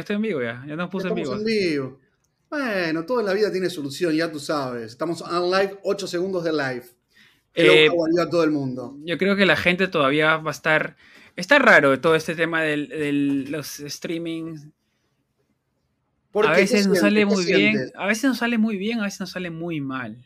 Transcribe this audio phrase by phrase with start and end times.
[0.00, 0.64] ya estoy en vivo ya.
[0.66, 1.34] Ya nos puse en vivo.
[1.34, 2.00] En vivo.
[2.48, 4.92] Bueno, todo en la vida tiene solución, ya tú sabes.
[4.92, 6.84] Estamos en live, 8 segundos de live.
[7.54, 7.88] Eh,
[8.20, 8.96] a todo el mundo.
[9.04, 10.96] Yo creo que la gente todavía va a estar.
[11.36, 12.76] Está raro todo este tema de
[13.48, 14.66] los streamings.
[16.30, 19.00] ¿Por A veces ¿Qué nos sale muy ¿Qué bien, a veces nos sale muy bien,
[19.00, 20.24] a veces nos sale muy mal.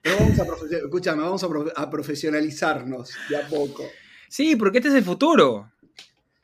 [0.00, 3.84] Pero vamos a profe- Escúchame, vamos a, profe- a profesionalizarnos de a poco.
[4.28, 5.72] Sí, porque este es el futuro.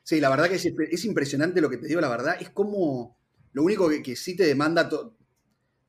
[0.03, 2.35] Sí, la verdad que es, es impresionante lo que te digo, la verdad.
[2.39, 3.17] Es como
[3.53, 4.89] lo único que, que sí te demanda.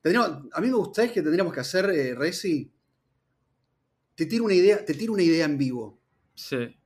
[0.02, 2.72] Tendríamos- a mí me gusta es que tendríamos que hacer, eh, Reci.
[4.14, 5.98] Te tiro una idea, te tiro una idea en vivo.
[6.34, 6.76] Sí.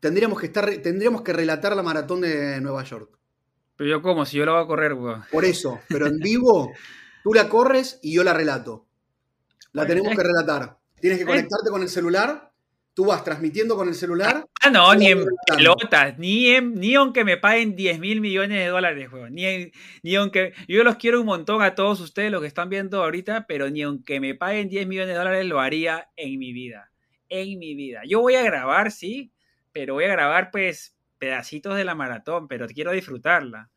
[0.00, 3.18] Tendríamos que estar, tendríamos que relatar la maratón de Nueva York.
[3.76, 4.24] Pero yo, ¿cómo?
[4.26, 5.22] Si yo lo voy a correr, weón.
[5.30, 6.72] Por eso, pero en vivo,
[7.22, 8.86] tú la corres y yo la relato.
[9.72, 10.78] La Bueno, tenemos es- que relatar.
[11.00, 12.47] Tienes que conectarte con el celular,
[12.98, 14.44] tú vas transmitiendo con el celular.
[14.60, 18.66] Ah, no, ni en pelotas, ni, en- ni aunque me paguen 10 mil millones de
[18.66, 19.34] dólares, weón.
[19.36, 19.70] Ni,
[20.02, 20.52] ni aunque.
[20.66, 23.82] Yo los quiero un montón a todos ustedes, los que están viendo ahorita, pero ni
[23.82, 26.90] aunque me paguen 10 millones de dólares lo haría en mi vida.
[27.28, 28.00] En mi vida.
[28.04, 29.30] Yo voy a grabar, sí,
[29.72, 33.70] pero voy a grabar, pues, pedacitos de la maratón, pero quiero disfrutarla.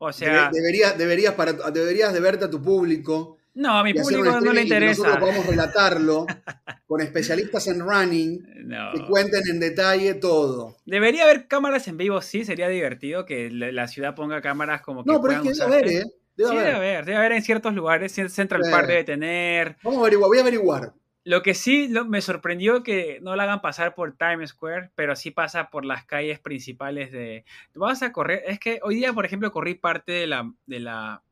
[0.00, 3.37] O sea, Debe- debería- deberías, para, deberías de verte a tu público.
[3.54, 5.18] No, a mi público no le que Nosotros interesa.
[5.20, 6.26] podamos relatarlo
[6.86, 8.92] con especialistas en running No.
[8.94, 10.76] que cuenten en detalle todo.
[10.86, 15.10] Debería haber cámaras en vivo, sí, sería divertido que la, ciudad ponga cámaras como que
[15.12, 16.04] No, pero es puedan que debe haber, ¿eh?
[16.36, 16.64] Debe Sí, haber.
[16.66, 18.12] debe haber, debe haber en ciertos lugares.
[18.12, 18.62] Central.
[18.70, 19.76] Park debe tener.
[19.82, 20.92] Vamos a averiguar, voy a averiguar.
[21.24, 25.16] Lo que sí lo- me sorprendió que no la hagan pasar por Times Square, pero
[25.16, 27.44] sí pasa por las calles principales de.
[27.74, 28.44] Vas a correr.
[28.46, 31.22] Es que hoy día, por ejemplo, corrí parte de la, de la,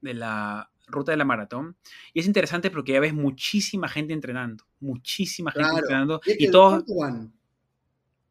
[0.00, 1.76] de la ruta de la maratón.
[2.14, 4.64] Y es interesante porque ya ves muchísima gente entrenando.
[4.80, 5.78] Muchísima gente Claro.
[5.78, 6.20] entrenando.
[6.26, 6.84] Y es Y que, todos.
[6.84, 7.32] ¿Cuánto van?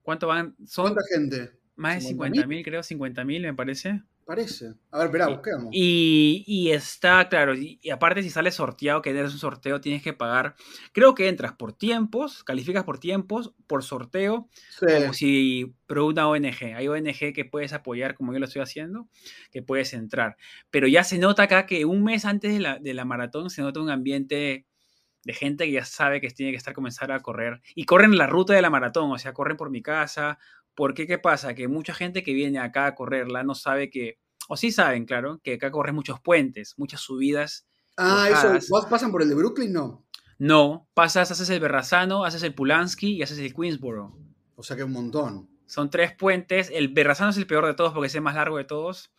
[0.04, 0.56] ¿Cuánto van?
[0.66, 1.52] Son ¿Cuánta gente?
[1.76, 2.34] Más de 50.000?
[2.36, 4.02] 50 mil, creo, 50 mil, me parece.
[4.24, 4.74] Parece.
[4.92, 5.70] A ver, esperá, busquemos.
[5.74, 10.02] Y, y está, claro, y, y aparte si sale sorteado, que eres un sorteo, tienes
[10.04, 10.56] que pagar.
[10.94, 14.48] Creo que entras por tiempos, calificas por tiempos, por sorteo,
[14.80, 14.86] Sí.
[15.02, 16.76] como si, pero una ONG.
[16.76, 19.10] Hay ONG que puedes apoyar, como yo lo estoy haciendo,
[19.52, 20.38] que puedes entrar.
[20.70, 23.64] Pero ya se nota acá que un mes antes de la, de la maratón se
[23.64, 24.66] nota un ambiente
[25.24, 27.62] de gente que ya sabe que tiene que estar comenzar a correr.
[27.76, 30.40] Y corren la ruta de la maratón, o sea, corren por mi casa.
[30.76, 31.54] Porque, ¿qué pasa?
[31.54, 35.40] Que mucha gente que viene acá a correrla no sabe que, o sí saben, claro,
[35.44, 37.68] que acá corren muchos puentes, muchas subidas.
[37.98, 38.64] Ah, bajadas.
[38.66, 38.74] eso.
[38.76, 39.74] ¿vas- ¿Pasan por el de Brooklyn?
[39.74, 40.06] No.
[40.40, 44.18] No, pasas, haces el Berrazano, haces el Pulansky y haces el Queensboro.
[44.56, 45.50] O sea que un montón.
[45.68, 46.70] Son tres puentes.
[46.74, 49.12] El Berrazano es el peor de todos porque es el más largo de todos.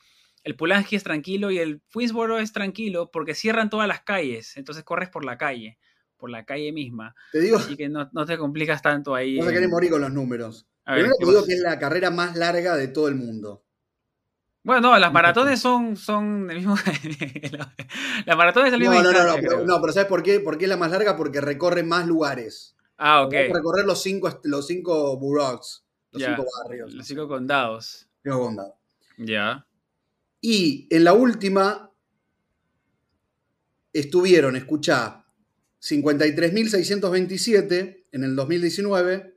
[0.42, 4.56] El Pulansky es tranquilo y el Queensboro es tranquilo porque cierran todas las calles.
[4.56, 5.78] Entonces corres por la calle,
[6.16, 7.14] por la calle misma.
[7.30, 9.36] Te digo, Así que no, no te complicas tanto ahí.
[9.36, 10.66] no se en- quieren morir con los números.
[10.84, 13.64] A Primero ¿qué te digo que es la carrera más larga de todo el mundo.
[14.64, 16.76] Bueno, no, las maratones son, son el mismo.
[18.26, 20.40] las maratones es la misma No, no, no, no, pero, no, pero ¿sabes por qué?
[20.40, 21.16] ¿Por qué es la más larga?
[21.16, 22.76] Porque recorre más lugares.
[22.96, 23.32] Ah, ok.
[23.32, 26.94] Recorrer los cinco, los cinco boroughs, los cinco barrios.
[26.94, 28.08] Los cinco condados.
[28.22, 28.74] Cinco condados.
[29.18, 29.66] Ya.
[30.40, 31.92] Y en la última
[33.92, 35.26] estuvieron, escuchá,
[35.80, 39.34] 53.627 en el 2019,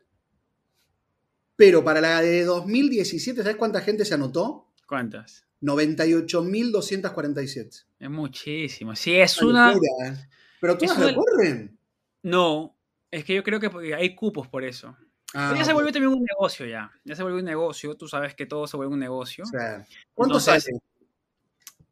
[1.56, 4.68] pero para la de 2017, ¿sabes cuánta gente se anotó?
[4.88, 5.46] ¿Cuántas?
[5.62, 7.86] 98.247.
[8.00, 8.96] Es muchísimo.
[8.96, 9.74] Sí, es una.
[9.74, 10.28] locura, ¿eh?
[10.62, 11.78] Pero todas una- recorren.
[12.24, 12.76] No,
[13.12, 14.96] es que yo creo que hay cupos por eso.
[15.34, 16.92] Ah, Pero ya se volvió también un negocio ya.
[17.04, 17.96] Ya se volvió un negocio.
[17.96, 19.44] Tú sabes que todo se vuelve un negocio.
[19.44, 20.78] O sea, ¿Cuánto Entonces, sale?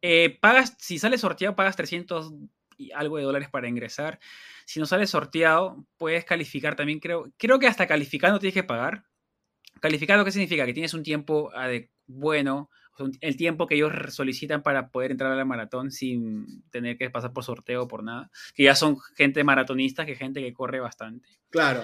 [0.02, 2.32] Eh, pagas, si sale sorteado, pagas 300
[2.76, 4.18] y algo de dólares para ingresar.
[4.64, 7.30] Si no sale sorteado, puedes calificar también, creo.
[7.36, 9.04] Creo que hasta calificando tienes que pagar.
[9.80, 10.64] ¿Calificado qué significa?
[10.66, 12.70] Que tienes un tiempo ade- bueno,
[13.20, 17.32] el tiempo que ellos solicitan para poder entrar a la maratón sin tener que pasar
[17.32, 18.30] por sorteo o por nada.
[18.54, 21.28] Que ya son gente maratonista, que gente que corre bastante.
[21.50, 21.82] Claro.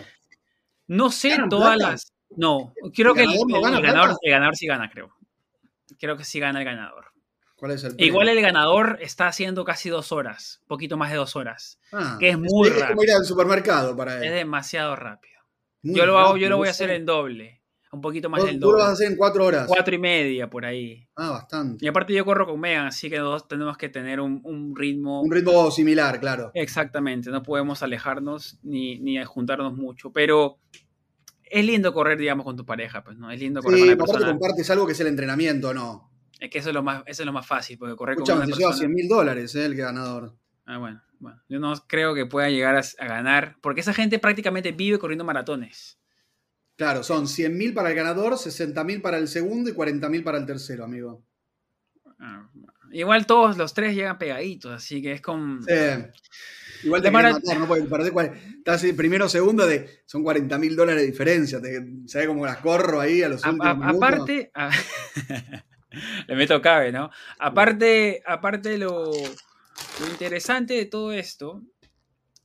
[0.87, 1.93] No sé ¿Ganan todas plata?
[1.93, 2.13] las.
[2.37, 4.19] No, creo que el, ganador no el- gana el ganador, plata?
[4.23, 5.15] el ganador sí gana, creo.
[5.99, 7.07] Creo que sí gana el ganador.
[7.57, 8.39] ¿Cuál es el E Igual premio?
[8.41, 11.79] el ganador está haciendo casi dos horas, poquito más de dos horas.
[11.93, 13.03] Ah, que es muy es como rápido.
[13.03, 14.33] ir al supermercado para Es él.
[14.33, 15.41] demasiado rápido.
[15.83, 17.60] Muy yo lo hago, yo rápido, lo voy a hacer en doble,
[17.93, 18.93] un poquito más del Tú lo vas a doble.
[18.95, 19.67] hacer en cuatro horas.
[19.67, 21.07] Cuatro y media por ahí.
[21.17, 21.85] Ah, bastante.
[21.85, 25.23] Y aparte yo corro con Megan, así que nosotros tenemos que tener un, un ritmo.
[25.23, 26.51] Un ritmo similar, claro.
[26.55, 30.59] Exactamente, no podemos alejarnos ni, ni juntarnos mucho, pero
[31.43, 33.31] es lindo correr, digamos, con tu pareja, pues, ¿no?
[33.31, 34.33] Es lindo correr Sí, con la aparte persona.
[34.39, 36.11] compartes algo que es el entrenamiento, ¿no?
[36.39, 38.47] Es que eso es lo más, eso es lo más fácil, porque correr con una
[38.47, 38.77] se lleva persona...
[38.77, 39.65] 100 mil dólares, ¿eh?
[39.67, 40.37] El ganador.
[40.65, 41.43] Ah, bueno, bueno.
[41.49, 45.25] Yo no creo que pueda llegar a, a ganar, porque esa gente prácticamente vive corriendo
[45.25, 46.00] maratones.
[46.81, 50.25] Claro, son 100 mil para el ganador, 60 mil para el segundo y 40 mil
[50.25, 51.23] para el tercero, amigo.
[52.19, 52.49] Ah,
[52.91, 55.61] igual todos los tres llegan pegaditos, así que es con...
[56.82, 58.32] Igual te matar, no puedes perder.
[58.56, 60.00] Estás primero segundo de.
[60.06, 61.61] Son 40 mil dólares de diferencia.
[61.61, 64.50] Te, ¿Sabes cómo las corro ahí a los últimos Aparte.
[66.29, 67.11] le meto cabe, ¿no?
[67.38, 71.62] Aparte, aparte lo, lo interesante de todo esto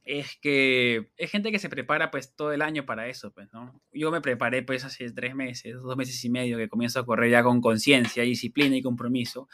[0.06, 3.82] es que es gente que se prepara pues todo el año para eso, pues, ¿no?
[3.92, 7.32] Yo me preparé pues hace tres meses, dos meses y medio que comienzo a correr
[7.32, 9.50] ya con conciencia, disciplina y compromiso,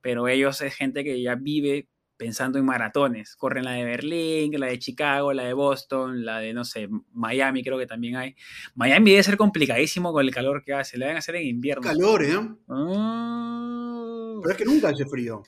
[0.00, 3.34] pero ellos es gente que ya vive pensando en maratones.
[3.36, 7.62] Corren la de Berlín, la de Chicago, la de Boston, la de, no sé, Miami
[7.62, 8.36] creo que también hay.
[8.74, 10.98] Miami debe ser complicadísimo con el calor que hace.
[10.98, 11.82] La deben hacer en invierno.
[11.82, 12.38] Calor, ¿eh?
[12.68, 14.38] Ah.
[14.42, 15.42] Pero es que nunca hace frío.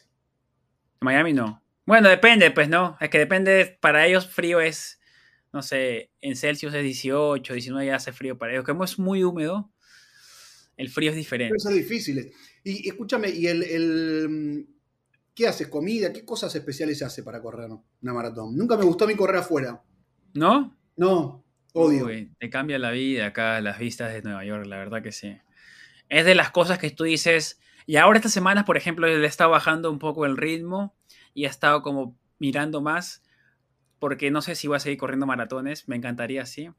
[1.00, 1.61] Miami no.
[1.86, 2.96] Bueno, depende, pues, ¿no?
[3.00, 5.00] Es que depende, para ellos frío es,
[5.52, 8.64] no sé, en Celsius es 18, 19 ya hace frío para ellos.
[8.64, 9.70] Como es muy húmedo,
[10.76, 11.54] el frío es diferente.
[11.58, 12.32] Pero es difícil.
[12.64, 14.66] Y, escúchame, y el
[15.34, 15.68] ¿Qué haces?
[15.68, 16.12] ¿Comida?
[16.12, 18.56] ¿Qué cosas especiales se hace para correr una maratón?
[18.56, 19.82] Nunca me gustó mí correr afuera.
[20.34, 20.76] ¿No?
[20.96, 22.06] No, odio.
[22.38, 25.38] te cambia la vida acá las vistas de Nueva York, la verdad que sí.
[26.10, 29.50] Es de las cosas que tú dices, y ahora estas semanas, por ejemplo, le estado
[29.50, 30.94] bajando un poco el ritmo
[31.34, 33.22] y he estado como mirando más,
[33.98, 36.70] porque no sé si voy a seguir corriendo maratones, me encantaría, sí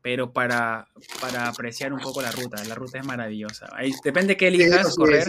[0.00, 0.88] pero para,
[1.20, 2.62] para apreciar un poco la ruta.
[2.64, 3.68] La ruta es maravillosa.
[3.72, 5.26] Ahí, depende de qué elijas correr.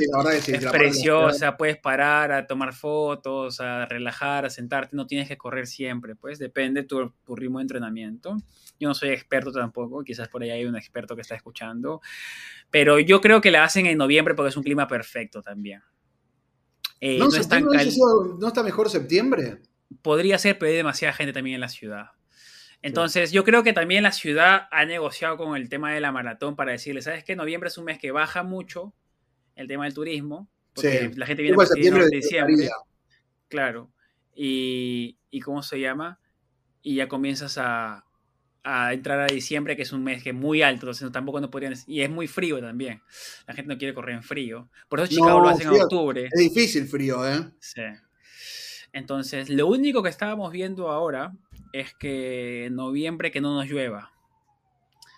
[0.47, 4.95] es preciosa, puedes parar a tomar fotos, a relajar, a sentarte.
[4.95, 8.37] No tienes que correr siempre, pues depende de tu, tu, ritmo de entrenamiento.
[8.79, 12.01] Yo no soy experto tampoco, quizás por ahí hay un experto que está escuchando,
[12.69, 15.81] pero yo creo que la hacen en noviembre porque es un clima perfecto también.
[17.01, 19.61] Eh, no, está ¿No está mejor septiembre?
[20.01, 22.11] Podría ser, pero hay demasiada gente también en la ciudad.
[22.81, 26.55] Entonces, yo creo que también la ciudad ha negociado con el tema de la maratón
[26.55, 27.35] para decirle, ¿sabes qué?
[27.35, 28.93] Noviembre es un mes que baja mucho
[29.55, 32.69] el tema del turismo, porque la gente viene a septiembre de diciembre.
[33.49, 33.91] Claro.
[34.33, 36.19] Y, y, ¿cómo se llama?
[36.81, 38.05] Y ya comienzas a,
[38.63, 41.49] a, entrar a diciembre, que es un mes que es muy alto, entonces tampoco no
[41.49, 41.73] podrían...
[41.87, 43.01] Y es muy frío también.
[43.47, 44.69] La gente no quiere correr en frío.
[44.87, 46.29] Por eso Chicago lo hacen en octubre.
[46.31, 47.49] Es difícil frío, ¿eh?
[47.59, 47.81] Sí.
[48.91, 51.33] Entonces, lo único que estábamos viendo ahora
[51.73, 54.11] es que en noviembre que no nos llueva.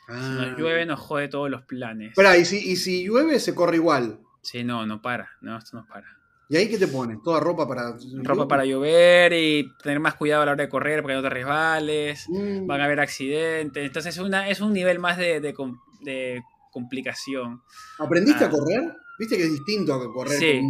[0.07, 0.55] Si nos ah.
[0.57, 2.09] llueve, nos jode todos los planes.
[2.09, 4.19] Espera, ¿y si, ¿y si llueve, se corre igual?
[4.41, 5.29] Sí, no, no para.
[5.39, 6.20] No, esto no para.
[6.51, 7.23] ¿Y ahí qué te pones?
[7.23, 7.95] ¿Toda ropa para.?
[8.23, 11.29] Ropa para llover y tener más cuidado a la hora de correr porque no te
[11.29, 12.25] resbales.
[12.27, 12.67] Mm.
[12.67, 13.85] Van a haber accidentes.
[13.85, 16.43] Entonces, es, una, es un nivel más de, de,
[16.73, 17.61] complicación.
[17.99, 18.49] ¿Aprendiste a ah.
[18.49, 18.83] correr?
[19.17, 20.37] ¿Viste que es distinto a correr?
[20.37, 20.61] Sí,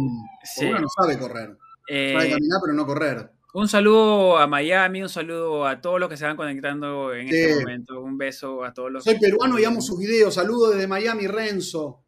[0.44, 0.66] sí.
[0.66, 1.58] Uno no sabe correr.
[1.88, 3.32] Eh, caminar, pero no correr.
[3.52, 7.56] Un saludo a Miami, un saludo a todos los que se van conectando en este
[7.56, 8.00] momento.
[8.00, 9.02] Un beso a todos los.
[9.02, 10.34] Soy peruano y amo sus videos.
[10.34, 12.01] Saludos desde Miami, Renzo.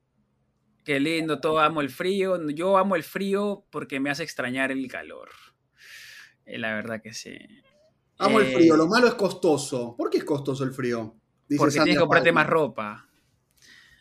[0.85, 2.49] Qué lindo, todo amo el frío.
[2.51, 5.31] Yo amo el frío porque me hace extrañar el calor.
[6.45, 7.37] Eh, la verdad que sí.
[8.19, 9.97] Amo el frío, lo eh, malo es costoso.
[9.97, 11.17] ¿Por qué es costoso el frío?
[11.57, 13.09] porque tienes que comprarte más ropa.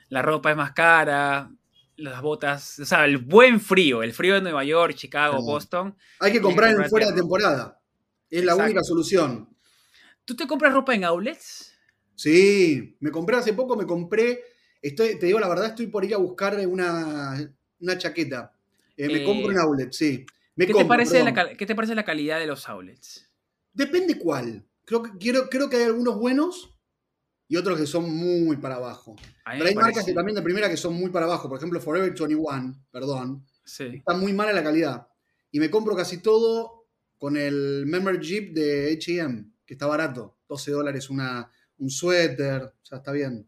[0.10, 1.52] La ropa es más cara,
[1.98, 5.96] las botas, o sea, el buen frío, el frío de Nueva York, Chicago, Boston.
[6.20, 7.80] Hay que comprar en fuera de temporada.
[8.30, 9.50] Es la única solución.
[10.26, 11.74] ¿Tú te compras ropa en outlets?
[12.16, 14.42] Sí, me compré hace poco, me compré,
[14.84, 18.54] estoy, te digo la verdad, estoy por ir a buscar una, una chaqueta.
[18.96, 20.26] Eh, me compro en eh, outlet, sí.
[20.56, 23.30] ¿qué, te parece la, ¿Qué te parece la calidad de los outlets?
[23.74, 24.64] Depende cuál.
[24.86, 26.78] Creo que, quiero, creo que hay algunos buenos
[27.48, 29.16] y otros que son muy para abajo.
[29.46, 31.50] Pero hay marcas que también de primera que son muy para abajo.
[31.50, 33.46] Por ejemplo, Forever 21, perdón.
[33.66, 35.08] Está muy mala la calidad.
[35.52, 36.88] Y me compro casi todo
[37.18, 40.38] con el membership de HM, que está barato.
[40.50, 42.64] 12 dólares una, un suéter.
[42.64, 43.48] O sea, está bien.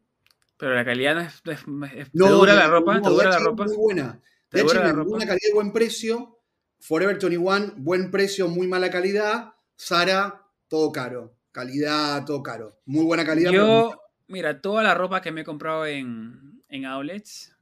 [0.58, 2.12] Pero la calidad no es.
[2.12, 3.02] ¿Te dura la ropa?
[3.02, 3.66] ¿Te dura la ropa?
[3.66, 4.22] Muy buena.
[4.52, 6.40] De hecho, buena calidad y buen precio.
[6.80, 9.54] Forever 21, buen precio, muy mala calidad.
[9.76, 12.82] Sara, todo caro calidad, todo caro.
[12.86, 13.50] Muy buena calidad.
[13.50, 13.98] Yo,
[14.28, 17.56] mira, toda la ropa que me he comprado en, en outlets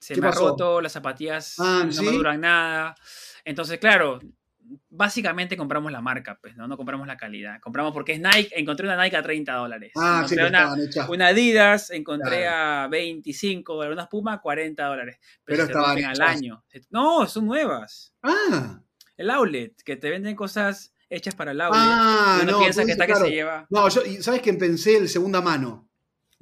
[0.00, 2.96] se me ha roto, las zapatillas ah, no me duran nada.
[3.44, 4.18] Entonces, claro,
[4.88, 6.68] básicamente compramos la marca, pues, ¿no?
[6.68, 7.60] No compramos la calidad.
[7.60, 9.92] Compramos porque es Nike, encontré una Nike a 30 dólares.
[9.96, 10.74] Ah, sí, una,
[11.08, 15.18] una, Adidas, encontré a 25 dólares, una Puma a 40 dólares.
[15.44, 16.64] Pero, pero estaban al año.
[16.90, 18.14] No, son nuevas.
[18.22, 18.80] Ah.
[19.16, 21.78] El outlet, que te venden cosas hechas para el audio.
[21.78, 23.66] Ah, no, piensa que está que se lleva.
[23.70, 25.88] No, yo, ¿sabes que pensé el segunda mano?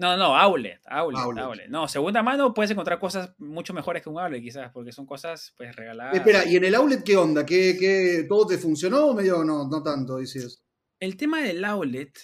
[0.01, 4.19] No, no, outlet, outlet, outlet, No, segunda mano puedes encontrar cosas mucho mejores que un
[4.19, 6.15] outlet, quizás, porque son cosas pues regaladas.
[6.15, 7.45] Espera, ¿y en el outlet qué onda?
[7.45, 10.65] ¿Qué, qué, todo te funcionó o medio no, no tanto, dices?
[11.01, 12.19] El tema del outlet,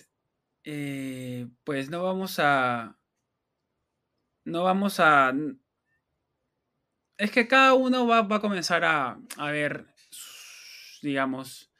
[0.64, 2.96] eh, pues no vamos a.
[4.46, 5.34] No vamos a
[7.18, 11.70] Es que cada uno va, va a comenzar a, a ver, sus- digamos,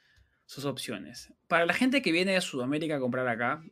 [0.45, 1.33] sus opciones.
[1.47, 3.63] Para la gente que viene de Sudamérica a comprar acá,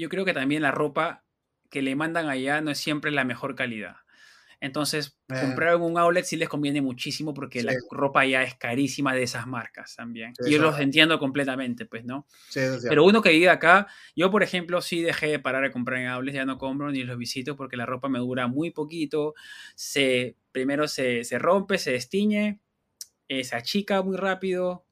[0.00, 1.24] yo creo que también la ropa
[1.70, 3.96] que le mandan allá no es siempre la mejor calidad.
[4.60, 5.36] Entonces, Eh.
[5.40, 9.22] comprar en un outlet sí les conviene muchísimo porque la ropa ya es carísima de
[9.22, 10.34] esas marcas también.
[10.34, 10.82] Sí, y yo los es.
[10.82, 12.26] entiendo completamente, pues, ¿no?
[12.48, 16.00] Sí, Pero uno que vive acá, yo por ejemplo sí dejé de parar de comprar
[16.00, 19.34] en outlets, ya no compro ni los visito porque la ropa me dura muy poquito.
[19.76, 22.60] Se, primero se, se rompe, se destiñe,
[23.28, 24.86] eh, se achica muy rápido.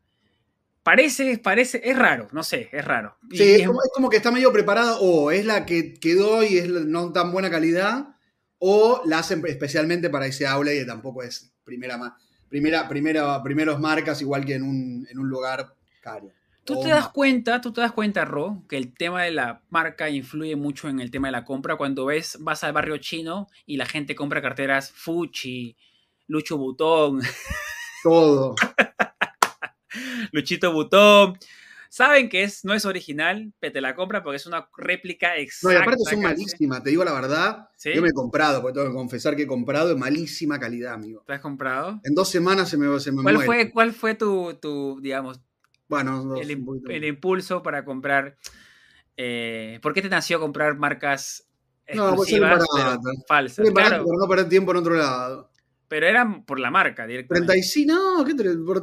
[0.88, 3.14] Parece, parece, es raro, no sé, es raro.
[3.30, 5.66] Y- Sí, y es es- como, es como que está medio preparada, o es la
[5.66, 8.16] que quedó y es no tan buena calidad,
[8.58, 11.98] o la hacen especialmente para ese outlet que tampoco es primera,
[12.48, 16.30] primera, primera, primeros marcas, igual que en un, en un lugar caro.
[16.64, 20.08] Tú te das cuenta, tú te das cuenta, Ro, que el tema de la marca
[20.08, 21.76] influye mucho en el tema de la compra.
[21.76, 25.76] Cuando ves, vas al barrio chino y la gente compra carteras Fuchi,
[26.28, 27.20] Lucho Butón,
[28.02, 28.54] Todo.
[30.32, 31.38] Luchito Butón.
[31.90, 35.40] Saben que es, no es original, pero te la compra porque es una réplica No,
[35.40, 35.78] exacta.
[35.78, 37.68] y aparte son malísimas, te digo la verdad.
[37.76, 37.92] ¿Sí?
[37.94, 41.24] Yo me he comprado, porque tengo que confesar que he comprado, es malísima calidad, amigo.
[41.26, 42.00] ¿Te has comprado?
[42.04, 43.46] En dos semanas se me, se me ¿Cuál muere.
[43.46, 45.40] fue, ¿Cuál fue tu, tu digamos,
[45.88, 48.36] Bueno, dos, el, impulso para comprar?
[49.16, 51.48] eh, ¿Por qué te nació comprar marcas
[51.94, 53.10] No, pues sale exclusivas pero barato.
[53.26, 53.56] falsas?
[53.56, 55.50] Sale barato Claro, para no perder tiempo en otro lado.
[55.88, 57.46] Pero eran por la marca directamente.
[57.46, 58.34] 35, no, ¿qué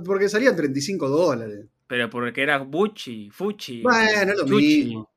[0.04, 1.66] porque salían 35 dólares.
[1.88, 3.82] Pero porque era Gucci, Fuchi.
[3.82, 5.10] Bueno, es lo mismo.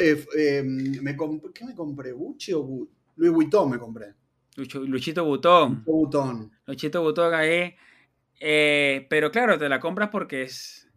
[0.00, 1.16] Eh, eh, me
[1.54, 2.12] ¿Qué me compré?
[2.12, 4.14] ¿Gucci o Gu- Louis Vuitton me compré?
[4.56, 5.84] Lucho- Luchito Butón.
[5.86, 6.50] O Vuitton.
[6.66, 7.74] Luchito Butón ahí.
[8.40, 10.88] Eh, pero claro, te la compras porque es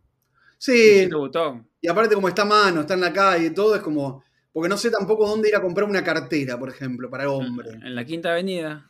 [0.58, 1.68] Sí, Luchito Butón.
[1.82, 4.24] y aparte como está a mano, está en la calle y todo, es como...
[4.54, 7.72] Porque no sé tampoco dónde ir a comprar una cartera, por ejemplo, para hombre.
[7.72, 8.90] En la Quinta Avenida.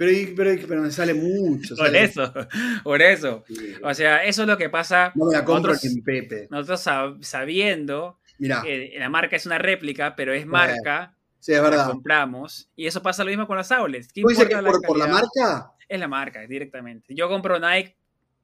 [0.00, 1.76] Pero, pero, pero me sale mucho.
[1.76, 2.32] Por eso,
[2.82, 3.44] por eso.
[3.46, 3.74] Sí.
[3.82, 5.12] O sea, eso es lo que pasa.
[5.14, 6.48] No me la compro nosotros, en Pepe.
[6.50, 11.60] nosotros sab- sabiendo Mirá, que la marca es una réplica, pero es marca, sí, es
[11.60, 12.70] la compramos.
[12.76, 14.10] Y eso pasa lo mismo con las outlets.
[14.10, 15.72] ¿Qué ¿Tú dices que es por, por la marca?
[15.86, 17.14] Es la marca, directamente.
[17.14, 17.94] Yo compro Nike.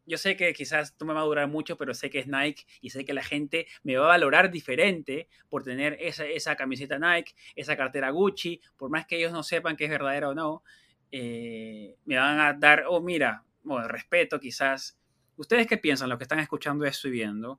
[0.09, 2.65] Yo sé que quizás no me va a durar mucho, pero sé que es Nike
[2.83, 6.99] y sé que la gente me va a valorar diferente por tener esa, esa camiseta
[6.99, 10.63] Nike, esa cartera Gucci, por más que ellos no sepan que es verdadera o no,
[11.19, 14.99] eh, me van a dar, oh, mira, bueno, respeto quizás.
[15.37, 17.59] ¿Ustedes qué piensan, los que están escuchando esto y viendo?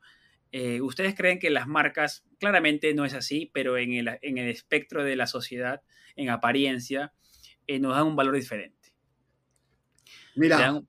[0.51, 4.47] Eh, ¿Ustedes creen que las marcas, claramente no es así, pero en el, en el
[4.49, 5.81] espectro de la sociedad,
[6.15, 7.13] en apariencia,
[7.65, 8.93] eh, nos dan un valor diferente?
[10.33, 10.87] Te Mira, dan-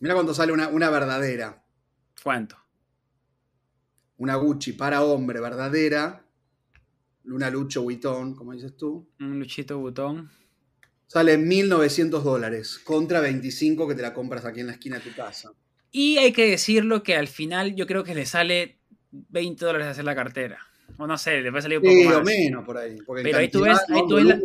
[0.00, 1.64] mira cuando sale una, una verdadera.
[2.22, 2.56] ¿Cuánto?
[4.18, 6.24] Una Gucci para hombre verdadera.
[7.24, 9.08] Una Lucho Vuitton, como dices tú.
[9.20, 10.30] Un luchito botón.
[11.06, 15.14] Sale 1.900 dólares contra 25 que te la compras aquí en la esquina de tu
[15.14, 15.50] casa.
[15.92, 18.78] Y hay que decirlo que al final yo creo que le sale
[19.12, 20.58] 20 dólares hacer la cartera.
[20.98, 22.16] O no sé, le va a salir un poco Sí, más.
[22.16, 22.96] o menos por ahí.
[23.22, 24.38] Pero ahí tú ves- ahí tú ves la-.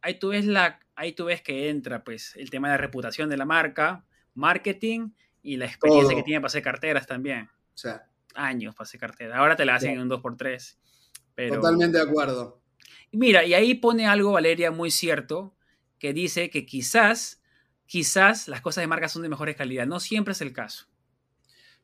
[0.00, 3.28] Ahí tú ves la, ahí tú ves que entra pues el tema de la reputación
[3.30, 4.04] de la marca,
[4.34, 5.10] marketing
[5.42, 6.16] y la experiencia Todo.
[6.18, 7.44] que tiene para hacer carteras también.
[7.74, 9.36] O sea, Años para hacer cartera.
[9.38, 10.76] Ahora te la hacen en un 2x3.
[11.34, 11.54] Pero...
[11.56, 12.60] totalmente de acuerdo.
[13.12, 15.53] Mira, y ahí pone algo, Valeria, muy cierto,
[16.04, 17.40] que dice que quizás,
[17.86, 19.86] quizás las cosas de marca son de mejores calidad.
[19.86, 20.84] No siempre es el caso.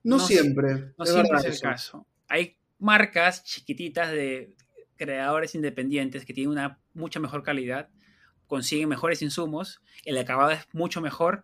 [0.03, 0.93] No, No siempre.
[0.99, 1.63] No es siempre es el eso.
[1.63, 2.07] caso.
[2.29, 4.53] Hay marcas chiquititas de
[4.97, 7.89] creadores independientes que tienen una mucha mejor calidad,
[8.47, 11.43] consiguen mejores insumos, el acabado es mucho mejor,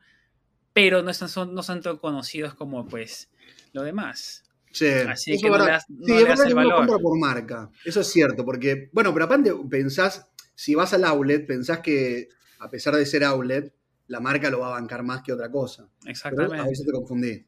[0.75, 3.31] pero no, son, no son tan conocidos como pues
[3.73, 4.43] lo demás.
[4.71, 6.69] Sí, Así eso que no das- no Sí, le es das verdad el que uno
[6.69, 6.87] valor.
[6.87, 7.71] compra por marca.
[7.87, 12.69] Eso es cierto, porque, bueno, pero aparte pensás, si vas al outlet, pensás que a
[12.71, 13.75] pesar de ser outlet,
[14.09, 15.89] la marca lo va a bancar más que otra cosa.
[16.01, 16.69] Pero a Exactamente.
[16.69, 17.47] veces te confundí.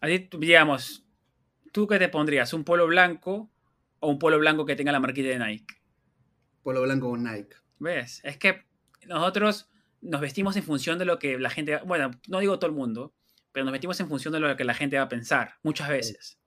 [0.00, 1.04] Así, digamos,
[1.72, 2.52] ¿tú qué te pondrías?
[2.54, 3.50] ¿Un polo blanco
[4.00, 5.74] o un polo blanco que tenga la marquita de Nike?
[6.62, 7.56] Polo blanco con Nike.
[7.78, 8.20] ¿Ves?
[8.24, 8.64] Es que
[9.06, 9.68] nosotros
[10.00, 13.12] nos vestimos en función de lo que la gente, bueno, no digo todo el mundo,
[13.52, 16.38] pero nos vestimos en función de lo que la gente va a pensar, muchas veces.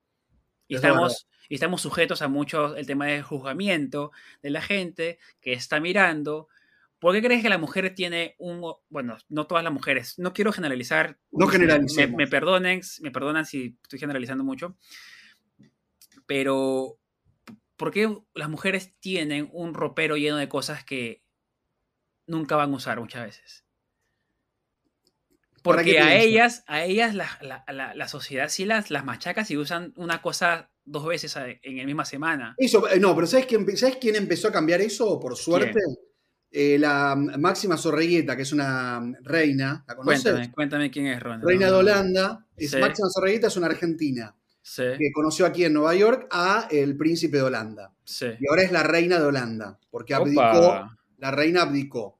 [0.67, 5.19] Y es estamos, y estamos sujetos a mucho el tema del juzgamiento de la gente
[5.41, 6.47] que está mirando.
[7.03, 10.53] ¿Por qué crees que la mujer tiene un, bueno, no todas las mujeres, no quiero
[10.53, 12.15] generalizar, No me, generalicemos.
[12.17, 14.77] me perdonen, me perdonan si estoy generalizando mucho,
[16.25, 16.97] pero
[17.75, 21.21] ¿por qué las mujeres tienen un ropero lleno de cosas que
[22.25, 23.65] nunca van a usar muchas veces?
[25.61, 29.03] ¿Para qué Porque a ellas, a ellas la, la- la- la sociedad sí las, las
[29.03, 32.55] machaca si usan una cosa dos veces en la misma semana.
[32.57, 35.19] Eso, eh, no, pero ¿sabes quién, ¿sabes quién empezó a cambiar eso?
[35.19, 35.81] Por suerte.
[36.55, 40.21] Eh, la Máxima Zorreguieta, que es una reina, ¿la conoces?
[40.23, 41.41] Cuéntame, cuéntame quién es Ron.
[41.41, 41.71] Reina de.
[41.73, 42.45] Holanda.
[42.55, 42.77] Es, Sí.
[42.77, 47.37] Máxima Zorreguieta es una argentina Sí, que conoció aquí en Nueva York a el príncipe
[47.37, 47.91] de Holanda.
[48.05, 48.27] sí.
[48.39, 50.97] Y ahora es la reina de Holanda, porque abdicó, Opa.
[51.17, 52.19] la reina abdicó.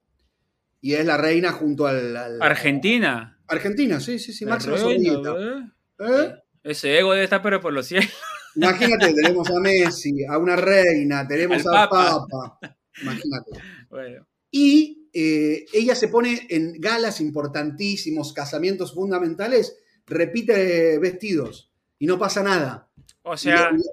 [0.82, 2.18] Y es la reina junto al...
[2.18, 3.40] al- Argentina.
[3.48, 5.34] Argentina, sí, sí, sí, Máxima Zorreguieta.
[5.38, 5.70] ¿eh?
[6.00, 6.36] ¿Eh?
[6.64, 8.10] Ese ego debe estar pero por los cielos.
[8.56, 12.26] Imagínate, tenemos a Messi, a una reina, tenemos Al al Papa.
[12.30, 12.78] Papa.
[13.02, 13.52] Imagínate.
[13.94, 22.18] Bueno, Y eh, ella se pone en galas importantísimos, casamientos fundamentales, repite vestidos y no
[22.20, 22.90] pasa nada.
[23.22, 23.84] o sea, y, lo,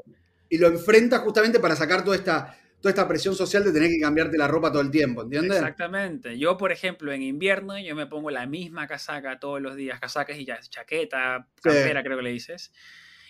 [0.48, 4.00] y lo enfrenta justamente para sacar toda esta, toda esta presión social de tener que
[4.00, 5.58] cambiarte la ropa todo el tiempo, ¿entiendes?
[5.58, 6.38] exactamente.
[6.38, 10.38] Yo, por ejemplo, en invierno yo me pongo la misma casaca todos los días, casacas
[10.38, 12.72] y ya, chaqueta, campera creo que le dices,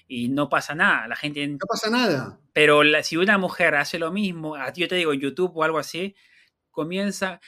[0.09, 1.07] y no pasa nada.
[1.09, 2.39] La gente No pasa nada.
[2.53, 5.53] Pero la- si una mujer hace lo mismo, a ti yo te digo en YouTube
[5.55, 6.15] o algo así,
[6.71, 7.41] comienza.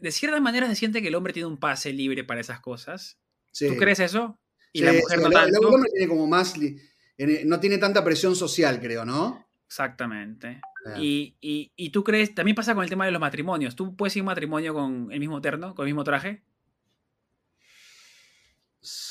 [0.00, 3.18] De cierta manera se siente que el hombre tiene un pase libre para esas cosas.
[3.52, 3.68] Sí.
[3.68, 4.38] ¿Tú crees eso?
[4.72, 5.68] Y Sí, la mujer sí, no el- el tanto.
[5.68, 6.54] hombre tiene como más.
[6.56, 9.46] en- No tiene tanta presión social, creo, ¿no?
[9.66, 10.60] Exactamente.
[10.86, 11.00] Eh.
[11.02, 13.76] Y, y, y tú crees, también pasa con el tema de los matrimonios.
[13.76, 16.42] ¿Tú puedes ir a un matrimonio con el mismo terno, con el mismo traje?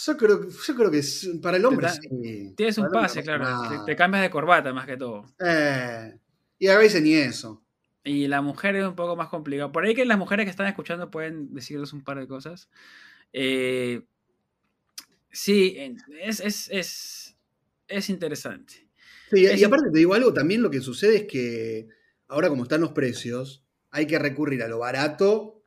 [0.06, 2.54] Yo creo, yo creo que es- para el hombre sí.
[2.58, 3.86] Tienes un Para pase, claro.
[3.86, 5.26] te cambias de corbata más que todo.
[5.40, 6.18] Eh,
[6.58, 7.64] y a veces ni eso.
[8.04, 9.72] Y la mujer es un poco más complicado.
[9.72, 12.70] Por ahí que las mujeres que están escuchando pueden decirles un par de cosas.
[13.34, 14.02] Eh,
[15.32, 15.78] sí,
[16.22, 17.36] es, es, es,
[17.88, 18.88] es interesante.
[19.32, 21.88] Sí, y aparte te digo algo, también lo que sucede es que
[22.28, 25.64] ahora como están los precios, hay que recurrir a lo barato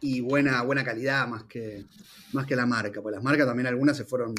[0.00, 1.86] y buena, buena calidad más que,
[2.32, 3.02] más que la marca.
[3.02, 4.34] Pues las marcas también algunas se fueron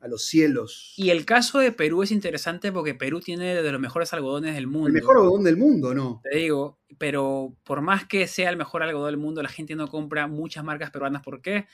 [0.00, 0.94] a los cielos.
[0.96, 4.66] Y el caso de Perú es interesante porque Perú tiene de los mejores algodones del
[4.66, 4.88] mundo.
[4.88, 6.20] el mejor algodón del mundo, ¿no?
[6.22, 9.88] Te digo, pero por más que sea el mejor algodón del mundo, la gente no
[9.88, 11.22] compra muchas marcas peruanas.
[11.22, 11.66] ¿Por qué?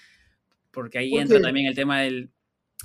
[0.72, 1.42] Porque ahí ¿Por entra qué?
[1.44, 2.30] también el tema del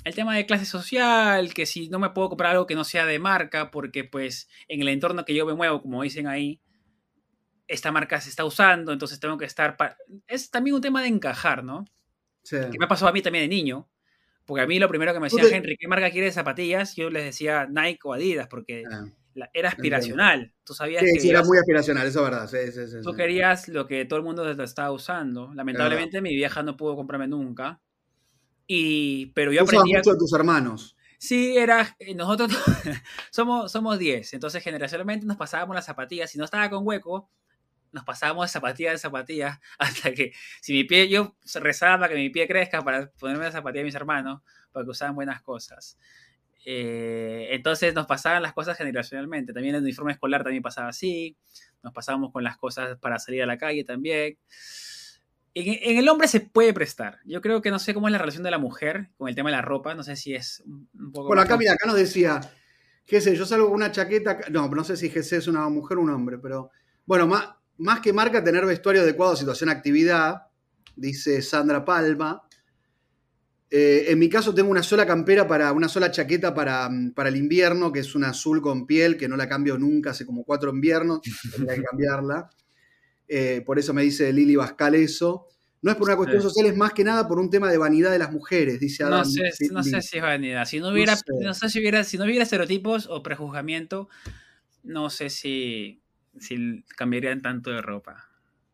[0.04, 3.06] el tema de clase social, que si no me puedo comprar algo que no sea
[3.06, 6.60] de marca, porque pues en el entorno que yo me muevo, como dicen ahí,
[7.68, 9.76] esta marca se está usando, entonces tengo que estar...
[10.26, 11.84] Es también un tema de encajar, ¿no?
[12.42, 12.56] Sí.
[12.72, 13.88] Que me pasó a mí también de niño,
[14.46, 16.94] porque a mí lo primero que me decía Henry, ¿qué marca quieres de zapatillas?
[16.96, 19.04] Yo les decía Nike o Adidas, porque Ah.
[19.34, 20.52] la- era aspiracional.
[20.64, 22.48] Tú sabías Sí, que sí, era muy aspiracional, eso es verdad.
[22.48, 25.52] Sí, sí, sí, Tú querías lo que todo el mundo te estaba usando.
[25.54, 27.80] Lamentablemente mi vieja no pudo comprarme nunca.
[28.66, 29.92] Y, pero yo aprendí...
[29.94, 30.96] mucho de tus hermanos.
[31.18, 31.94] Sí, era...
[31.98, 32.50] eh, Nosotros
[33.30, 34.34] somos, somos 10.
[34.34, 36.30] Entonces generacionalmente nos pasábamos las zapatillas.
[36.30, 37.28] Si no estaba con hueco,
[37.92, 41.08] nos pasábamos de zapatilla en zapatilla hasta que si mi pie...
[41.08, 44.84] Yo rezaba para que mi pie crezca para ponerme la zapatilla de mis hermanos para
[44.84, 45.98] que usaban buenas cosas.
[46.64, 49.52] Eh, entonces nos pasaban las cosas generacionalmente.
[49.52, 51.36] También el uniforme escolar también pasaba así.
[51.82, 54.38] Nos pasábamos con las cosas para salir a la calle también.
[55.54, 57.18] En, en el hombre se puede prestar.
[57.24, 59.50] Yo creo que no sé cómo es la relación de la mujer con el tema
[59.50, 59.94] de la ropa.
[59.94, 61.26] No sé si es un un poco.
[61.26, 62.40] Bueno, acá, mira, acá nos decía,
[63.06, 65.98] qué sé, yo salgo con una chaqueta, no, no sé si GC es una mujer
[65.98, 66.70] o un hombre, pero
[67.04, 67.48] bueno, más,
[67.78, 70.42] más que marca, tener vestuario adecuado a situación actividad,
[70.96, 72.42] dice Sandra Palma.
[73.70, 77.30] Eh, en mi caso tengo una sola campera para, una sola chaqueta para, mm, para
[77.30, 80.44] el invierno, que es una azul con piel, que no la cambio nunca, hace como
[80.44, 82.50] cuatro inviernos, tendría que cambiarla.
[83.26, 85.46] Eh, por eso me dice Lili Bascal eso.
[85.80, 86.48] No es por una cuestión Sí.
[86.48, 89.08] social, es más que nada por un tema de vanidad de las mujeres, dice No
[89.16, 89.24] Adam.
[89.24, 89.40] sé,
[89.72, 90.66] no sé si es vanidad.
[90.66, 91.24] Si no hubiera, sé.
[91.40, 94.08] no sé si hubiera, si no hubiera estereotipos o prejuzgamiento,
[94.82, 96.01] no sé si,
[96.38, 98.28] si cambiarían tanto de ropa.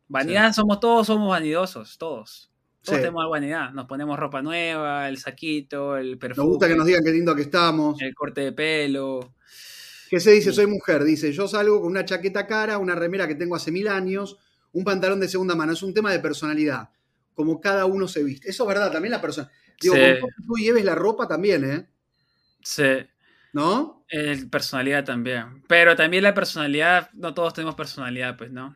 [0.07, 2.51] Vanidad somos todos, somos vanidosos, todos.
[2.81, 3.01] Todos Sí.
[3.03, 3.71] tenemos vanidad.
[3.73, 7.35] Nos ponemos ropa nueva, el saquito, el Nos perfume, gusta que nos digan qué lindo
[7.35, 8.01] que estamos.
[8.01, 9.35] el corte de pelo.
[10.09, 11.03] Que se dice, soy mujer.
[11.03, 14.37] Dice, yo salgo con una chaqueta cara, una remera que tengo hace mil años,
[14.71, 15.73] un pantalón de segunda mano.
[15.73, 16.89] Es un tema de personalidad.
[17.35, 18.49] Como cada uno se viste.
[18.49, 19.51] Eso es verdad, también la persona.
[19.79, 20.01] Digo, Sí.
[20.19, 21.87] como tú lleves la ropa también, ¿eh?
[22.63, 22.83] Sí.
[23.53, 24.05] ¿No?
[24.09, 25.63] El personalidad también.
[25.67, 28.75] Pero también la personalidad, no todos tenemos personalidad, pues, ¿no?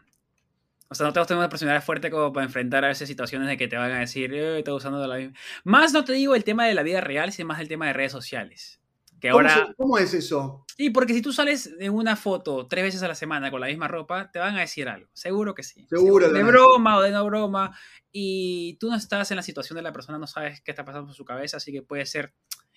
[0.89, 3.57] O sea, no todos tenemos una personalidad fuerte como para enfrentar a veces situaciones de
[3.57, 5.33] que te van a decir, eh, estás usando de la misma.
[5.63, 7.93] Más no te digo el tema de la vida real, sino más el tema de
[7.93, 8.79] redes sociales.
[9.19, 9.67] Que ¿Cómo, ahora.
[9.67, 10.65] se- cómo es eso?
[10.77, 13.67] Y porque si tú sales en una foto tres veces a la semana con la
[13.67, 15.09] misma ropa, te van a decir algo.
[15.13, 15.87] Seguro que sí.
[15.89, 17.75] Seguro De broma o de no broma.
[18.11, 21.07] Y tú no estás en la situación de la persona, no sabes qué está pasando
[21.07, 22.33] por su cabeza, así que puede ser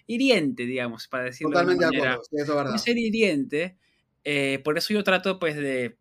[0.06, 2.22] hiriente, digamos, para decirlo Totalmente de acuerdo.
[2.22, 2.64] eso es verdad.
[2.66, 3.76] puede ser hiriente.
[4.24, 5.96] eh, por eso yo trato, pues, de.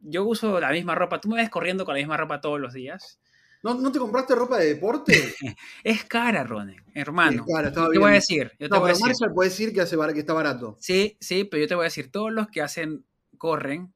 [0.00, 1.20] Yo uso la misma ropa.
[1.20, 3.18] Tú me ves corriendo con la misma ropa todos los días.
[3.64, 5.12] ¿No, ¿No te compraste ropa de deporte?
[5.84, 7.44] Es cara, Ronen, hermano.
[7.44, 8.20] Sí, cara, estaba Yo te voy a bien.
[8.20, 8.52] decir.
[8.60, 9.06] Yo te no, voy a pero decir.
[9.06, 10.76] Marshall puede decir que, hace, bar- que está barato.
[10.78, 12.12] Sí, sí, pero yo te voy a decir.
[12.12, 13.04] Todos los que hacen,
[13.38, 13.92] corren,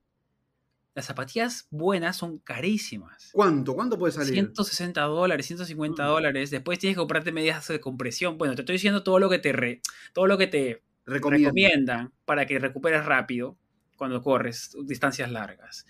[0.94, 3.30] las zapatillas buenas son carísimas.
[3.32, 3.74] ¿Cuánto?
[3.74, 4.32] ¿Cuánto puede salir?
[4.34, 6.06] 160 dólares, 150 Mm.
[6.08, 6.50] dólares.
[6.50, 8.36] Después tienes que comprarte medidas de compresión.
[8.38, 9.80] Bueno, te estoy diciendo todo lo que te, re-
[10.12, 13.56] todo lo que te recomiendan para que recuperes rápido
[13.96, 15.86] cuando corres distancias largas.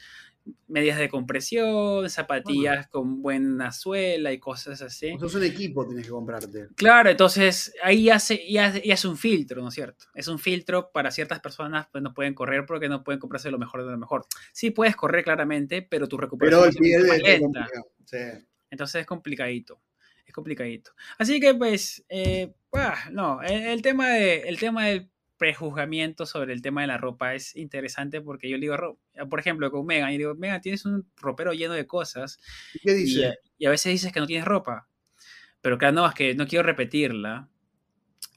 [0.67, 5.17] Medidas de compresión, zapatillas con buena suela y cosas así.
[5.17, 6.69] Sea, es un equipo tienes que comprarte.
[6.75, 10.07] Claro, entonces ahí ya, se, ya, ya es un filtro, ¿no es cierto?
[10.15, 13.59] Es un filtro para ciertas personas, pues no pueden correr porque no pueden comprarse lo
[13.59, 14.27] mejor de lo mejor.
[14.53, 17.69] Sí puedes correr claramente, pero tu Pero recuperación el es más lenta.
[18.05, 18.19] Sí.
[18.71, 19.81] Entonces es complicadito.
[20.27, 20.93] Es complicadito.
[21.19, 25.12] Así que, pues, eh, ah, no, el, el tema de, el tema del
[25.43, 29.41] prejuzgamiento sobre el tema de la ropa es interesante porque yo le digo, ro- por
[29.41, 32.39] ejemplo, con Megan, y digo, Megan, tienes un ropero lleno de cosas
[32.75, 33.27] ¿Y qué y, dice?
[33.27, 34.87] a- y a veces dices que no tienes ropa.
[35.61, 37.49] Pero claro, no, es que no quiero repetirla.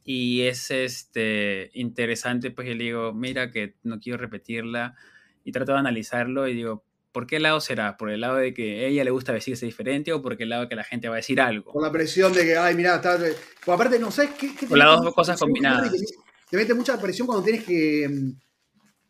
[0.03, 4.95] Y es este, interesante, pues yo le digo, mira que no quiero repetirla.
[5.43, 7.97] Y trato de analizarlo y digo, ¿por qué lado será?
[7.97, 10.63] ¿Por el lado de que a ella le gusta vestirse diferente o por el lado
[10.63, 11.71] de que la gente va a decir algo?
[11.71, 13.15] Con la presión de que, ay, mirá, está.
[13.19, 13.37] Pues
[13.67, 14.55] aparte, no sabes qué.
[14.55, 15.93] qué O las dos cosas combinadas.
[16.49, 18.31] Te mete mucha presión cuando tienes que, mm,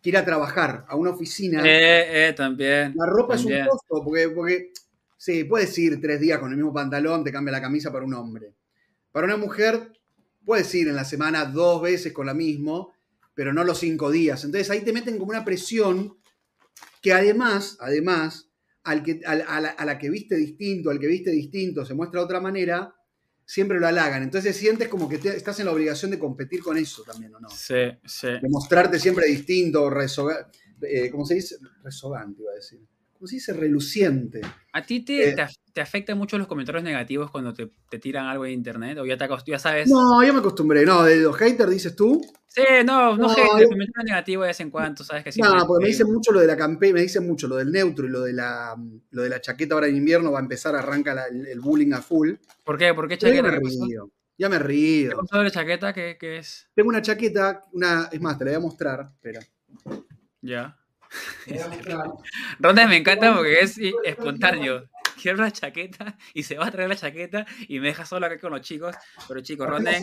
[0.02, 1.62] que ir a trabajar a una oficina.
[1.66, 2.94] Eh, eh, también.
[2.96, 4.72] La ropa es un costo, porque, porque
[5.18, 8.14] sí, puedes ir tres días con el mismo pantalón, te cambia la camisa para un
[8.14, 8.54] hombre.
[9.12, 9.92] Para una mujer,
[10.46, 12.94] puedes ir en la semana dos veces con la mismo,
[13.34, 14.44] pero no los cinco días.
[14.44, 16.18] Entonces ahí te meten como una presión
[17.02, 18.50] que además, además,
[18.84, 21.94] al que, al- a, la, a la que viste distinto, al que viste distinto, se
[21.94, 22.94] muestra de otra manera,
[23.46, 24.24] siempre lo halagan.
[24.24, 27.40] Entonces sientes como que te- estás en la obligación de competir con eso también, ¿o
[27.40, 27.50] no?
[27.50, 28.28] Sí, sí.
[28.28, 30.50] de mostrarte siempre distinto, resoga,
[30.82, 31.58] eh, ¿cómo se dice?
[31.84, 32.80] Resogante, iba a decir.
[33.18, 33.54] ¿Cómo se dice?
[33.54, 34.42] Reluciente.
[34.74, 35.36] ¿A ti te, Eh.
[35.36, 38.98] te, te afectan mucho los comentarios negativos cuando te, te tiran algo en internet?
[38.98, 39.90] ¿O ya, te ya sabes?
[39.90, 40.86] No, yo me acostumbré.
[40.86, 42.22] No, de los haters dices tú.
[42.48, 45.58] Sí, no, no, No, yo- comentarios negativos de vez en cuando, sabes que siempre.
[45.58, 48.06] No, porque me dicen mucho lo de la campaña, me dicen mucho lo del neutro
[48.06, 48.76] y lo de la,
[49.12, 51.94] lo de la chaqueta ahora en invierno va a empezar, arranca la- el, el bullying
[51.94, 52.34] a full.
[52.64, 52.94] ¿Por qué?
[52.94, 53.50] ¿Por qué chaqueta?
[53.52, 54.12] río.
[54.38, 55.18] Ya me ¿Qué río.
[55.18, 55.94] pasó de la chaqueta?
[55.94, 56.68] ¿Qué, qué es?
[56.76, 59.10] Tengo una chaqueta, una, es más, te la voy a mostrar.
[59.16, 59.40] Espera.
[60.42, 60.78] Ya.
[61.46, 62.08] Te la voy a mostrar.
[62.60, 64.90] Ronda me encanta porque es espontáneo.
[65.22, 68.40] Quiero una chaqueta y se va a traer la chaqueta y me deja solo acá
[68.40, 68.96] con los chicos.
[69.28, 70.00] Pero chicos, La mira.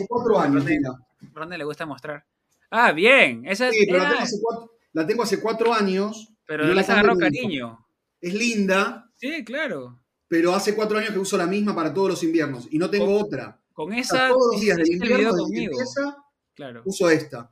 [1.33, 2.25] Ronda le gusta mostrar.
[2.71, 3.43] Ah, bien.
[3.45, 6.33] Esa es, Sí, pero la tengo, hace cuatro, la tengo hace cuatro años.
[6.45, 7.25] pero no le la nunca.
[7.25, 7.85] cariño.
[8.19, 9.99] Es linda, Sí, claro.
[10.27, 13.05] pero hace cuatro años que uso la misma para todos los inviernos y no tengo
[13.05, 13.59] Con- otra.
[13.73, 15.71] Con O sea, esa todos los días del invierno, desde que conmigo.
[15.79, 16.17] empieza,
[16.55, 16.81] Claro.
[16.85, 17.51] uso esta.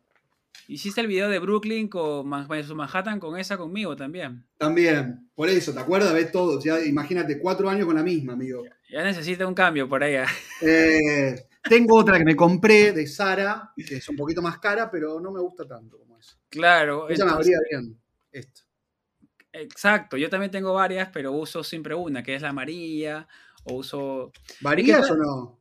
[0.67, 4.45] Hiciste el video de Brooklyn con Manhattan con esa conmigo también.
[4.57, 6.13] También, por eso, ¿te acuerdas?
[6.13, 6.61] Ves todo.
[6.61, 8.63] Ya, imagínate, cuatro años con la misma, amigo.
[8.89, 10.27] Ya necesita un cambio por allá.
[10.61, 15.19] Eh, tengo otra que me compré de Sara, que es un poquito más cara, pero
[15.19, 16.37] no me gusta tanto como esa.
[16.49, 17.09] Claro.
[17.09, 17.99] Esa me abría bien.
[18.31, 18.61] Esta.
[19.53, 20.15] Exacto.
[20.17, 23.27] Yo también tengo varias, pero uso siempre una, que es la amarilla.
[23.65, 24.31] O uso.
[24.61, 25.59] ¿Varías o no?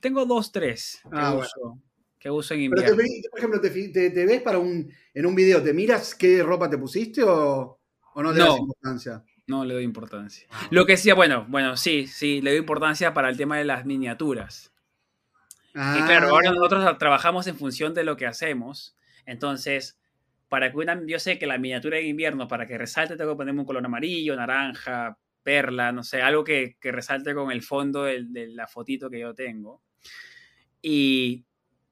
[0.00, 1.40] Tengo dos, tres que, Ah, bueno.
[1.40, 1.78] uso,
[2.24, 3.28] que uso en Pero, te, invierno.
[3.30, 6.70] por ejemplo, te, te- te ves para un, en un video, ¿te miras qué ropa
[6.70, 7.78] te pusiste o,
[8.14, 8.56] o no le das No.
[8.56, 9.22] importancia?
[9.46, 10.48] No le doy importancia.
[10.70, 13.84] Lo que sí, bueno, bueno, sí, sí, le doy importancia para el tema de las
[13.84, 14.72] miniaturas.
[15.74, 18.96] Ah, Y claro, ahora nosotros trabajamos en función de lo que hacemos.
[19.26, 19.98] Entonces,
[20.48, 23.36] para que una, yo sé que la miniatura de invierno, para que resalte, tengo que
[23.36, 28.04] ponerme un color amarillo, naranja, perla, no sé, algo que, que resalte con el fondo
[28.04, 29.82] del- de, la fotito que yo tengo.
[30.80, 31.44] Y,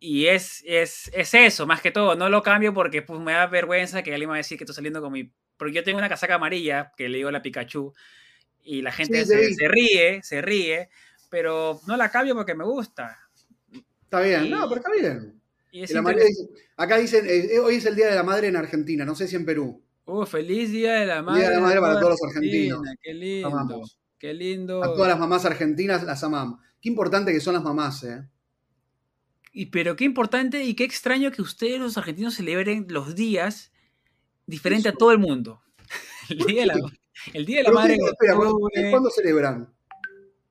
[0.05, 2.17] y es, es, es eso, más que todo.
[2.17, 4.65] No lo cambio porque pues, me da vergüenza que alguien me va a decir que
[4.65, 5.33] estoy saliendo con mi...
[5.57, 7.93] Porque yo tengo una casaca amarilla, que le digo la Pikachu,
[8.65, 9.55] y la gente Sí, se, vi.
[9.55, 10.89] se ríe, se ríe,
[11.31, 13.17] pero no la cambio porque me gusta.
[14.03, 15.41] Está bien, y- no, pero está bien.
[15.71, 18.49] Y es El amarillo dice- acá dicen, eh, hoy es el Día de la Madre
[18.49, 19.83] en Argentina, no sé si en Perú.
[20.05, 21.41] Uh, feliz Día de la Madre.
[21.43, 22.81] Día de la Madre para todos los argentinos.
[23.01, 23.49] Qué lindo.
[23.49, 23.99] Amamos.
[24.19, 24.83] Qué lindo.
[24.83, 26.61] A todas las mamás argentinas las amamos.
[26.81, 28.23] Qué importante que son las mamás, ¿eh?
[29.53, 33.71] Y, pero qué importante y qué extraño que ustedes los argentinos celebren los días
[34.47, 35.63] diferente a todo el mundo.
[36.31, 36.75] El Día de la,
[37.35, 37.95] el día de la Madre.
[37.97, 38.91] ¿qué- en espera, octubre.
[38.91, 39.73] ¿cuándo celebran?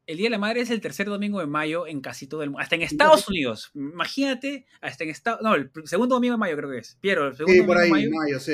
[0.06, 2.50] El Día de la Madre es el tercer domingo de mayo en casi todo el
[2.50, 2.62] mundo.
[2.62, 3.72] Hasta en Estados Unidos.
[3.74, 6.98] Imagínate, hasta en Estados No, el segundo domingo de mayo creo que es.
[7.02, 8.36] Piero, el segundo Sí, por ahí, domingo de mayo.
[8.36, 8.54] mayo, sí.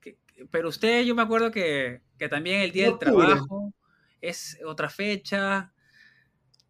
[0.00, 0.16] que-
[0.50, 3.26] pero usted, yo me acuerdo que, que también el Día del octubre.
[3.26, 3.74] Trabajo
[4.20, 5.72] es otra fecha.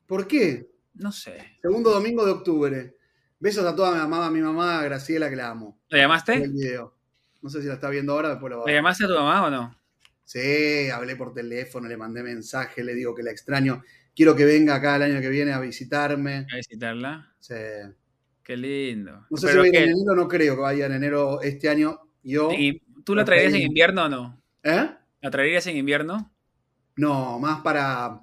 [0.07, 0.67] ¿Por qué?
[0.99, 1.39] No sé.
[1.61, 2.97] Segundo domingo de octubre.
[3.41, 5.81] Besos a toda mi mamá, a mi mamá, a Graciela, que la amo.
[5.89, 6.35] ¿Lo llamaste?
[6.35, 6.95] El video.
[7.41, 8.79] No sé si la está viendo ahora, después lo va a ¿Le ver.
[8.81, 9.79] llamaste a tu mamá o no?
[10.25, 13.83] Sí, hablé por teléfono, le mandé mensaje, le digo que la extraño.
[14.15, 16.47] Quiero que venga acá el año que viene a visitarme.
[16.53, 17.33] A visitarla.
[17.39, 17.55] Sí.
[18.43, 19.25] Qué lindo.
[19.31, 20.93] No sé Pero si va a ir que- en enero, no creo que vaya en
[20.95, 22.01] enero este año.
[22.25, 24.43] Yo, ¿Y ¿Tú la traerías en invierno o no?
[24.65, 24.91] ¿Eh?
[25.23, 26.35] ¿La traerías en invierno?
[26.97, 28.21] No, más para.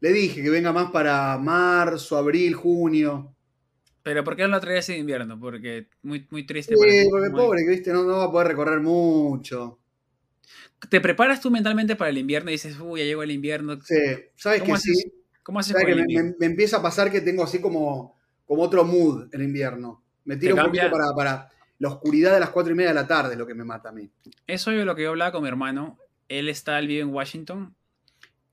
[0.00, 3.34] Le dije que venga más para marzo, abril, junio.
[4.02, 5.38] Pero ¿por qué no la traerías en invierno?
[5.40, 6.76] Porque muy, muy triste.
[6.76, 9.80] Sí, para porque muy- pobre, que viste, no, no va a poder recorrer mucho.
[10.90, 13.80] ¿Te preparas tú mentalmente para el invierno y dices, uy, ya llegó el invierno?
[13.80, 13.96] Sí,
[14.36, 15.12] sabes ¿Cómo que haces, sí.
[15.42, 18.62] ¿Cómo haces que el me, me- me empieza a pasar que tengo así como, como
[18.62, 20.02] otro mood en invierno.
[20.24, 23.06] Me tiro ¿Te un poquito para la oscuridad de las cuatro y media de la
[23.06, 24.10] tarde, es lo que me mata a mí.
[24.46, 25.98] Eso es lo que yo hablaba con mi hermano.
[26.28, 27.74] Él está, él vive en Washington.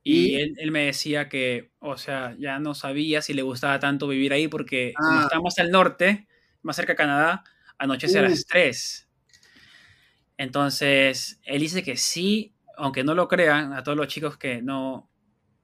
[0.03, 0.35] Y, ¿Y?
[0.35, 4.33] él, él me decía que, o sea, ya no sabía si le gustaba tanto vivir
[4.33, 5.23] ahí porque como Ah.
[5.23, 6.27] está más al norte,
[6.61, 7.43] más cerca a Canadá,
[7.77, 8.25] anochece a Uh.
[8.29, 9.07] las 3.
[10.37, 15.09] Entonces, él dice que sí, aunque no lo crean, a todos los chicos que no,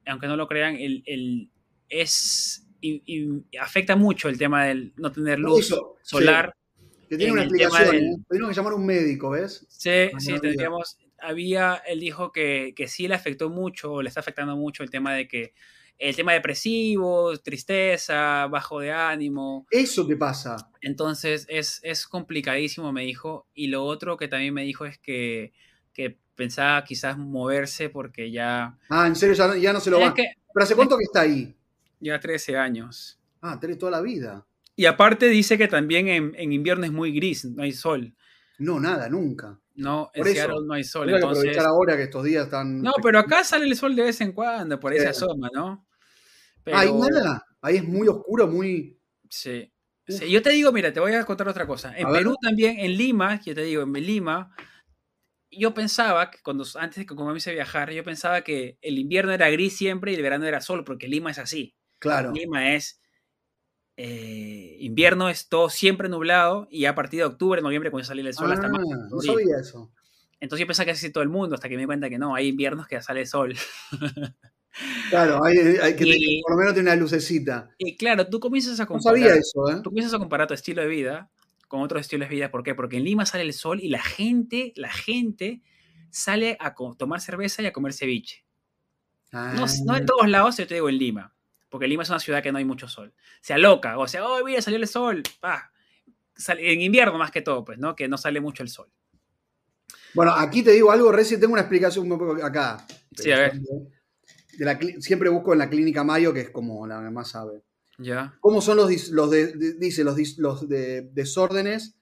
[0.05, 1.49] aunque no lo crean, el, el-
[1.89, 6.53] es, y, y afecta mucho el tema del no tener luz Eso, sí, solar.
[7.09, 7.91] que tiene una explicación.
[7.91, 8.15] del- ¿eh?
[8.47, 9.65] Que llamar a un médico, ¿ves?
[9.69, 14.19] Sí, sí, tendríamos, había, él dijo que, que sí le afectó mucho, o le está
[14.21, 15.53] afectando mucho el tema de que,
[15.97, 20.55] el tema depresivo, tristeza, bajo de ánimo, Eso te pasa.
[20.81, 25.51] entonces es, es complicadísimo, me dijo, y lo otro que también me dijo es que,
[25.93, 29.99] que pensaba quizás moverse porque ya, Ah, en serio, ya, no- ya no se lo
[29.99, 30.13] va.
[30.13, 31.53] que ¿Pero hace cuánto que está ahí?
[31.99, 33.19] ya 13 años.
[33.41, 34.45] Ah, tenés toda la vida.
[34.75, 38.13] Y aparte dice que también en, en invierno es muy gris, no hay sol,
[38.59, 39.59] No, nada, nunca.
[39.79, 41.43] No, en Por eso, Seattle no hay sol, Tengo que entonces...
[41.43, 42.81] aprovechar ahora que estos días están.
[42.81, 45.09] No, pero acá sale el sol de vez en cuando, por ahí se Sí.
[45.09, 45.87] asoma, ¿no?
[46.65, 47.45] ¿hay Pero- nada?
[47.61, 48.99] Ahí es muy oscuro, muy.
[49.29, 49.71] Sí.
[50.07, 51.95] Yo te digo, mira, te voy a contar otra cosa.
[51.97, 52.19] En A ver.
[52.21, 54.55] Perú también, en Lima, yo te digo, en Lima,
[55.51, 59.31] yo pensaba que cuando antes de que me hice viajar, yo pensaba que el invierno
[59.31, 61.75] era gris siempre y el verano era sol, porque Lima es así.
[61.99, 62.31] Claro.
[62.31, 63.01] Lima es
[64.01, 68.33] eh, invierno es todo siempre nublado y a partir de octubre, noviembre a salir el
[68.33, 69.91] sol hasta Ah, marzo, no sabía eso.
[70.39, 72.33] Entonces yo pensaba que así todo el mundo, hasta que me di cuenta que no,
[72.33, 73.53] hay inviernos que sale el sol.
[75.09, 77.71] Claro, hay, hay que Y- tener- por lo menos tiene una lucecita.
[77.77, 79.19] Y claro, tú comienzas a No comparar.
[79.19, 79.81] sabía eso, ¿eh?
[79.83, 81.29] tú comienzas a comparar tu estilo de vida
[81.67, 82.51] con otros estilos de vida.
[82.51, 82.75] ¿Por qué?
[82.75, 85.61] Porque en Lima sale el sol y la gente, la gente
[86.09, 88.45] sale a tomar cerveza y a comer ceviche.
[89.33, 91.35] No, no en todos lados, yo te digo en Lima.
[91.69, 93.13] Porque Lima es una ciudad que no hay mucho sol.
[93.41, 95.23] Se aloca, o sea, oh, mira, salió el sol.
[95.39, 95.71] pa.
[96.47, 97.95] En invierno más que todo, pues, ¿no?
[97.95, 98.89] Que no sale mucho el sol.
[100.13, 102.85] Bueno, aquí te digo algo, Reci, tengo una explicación un poco acá.
[103.15, 103.59] Sí, a ver.
[104.57, 107.61] De la siempre busco en la clínica Mayo, que es como la que más sabe.
[107.97, 108.35] Ya.
[108.39, 111.95] ¿Cómo son los, dis- los de- de- dice, los, dis- los de- desórdenes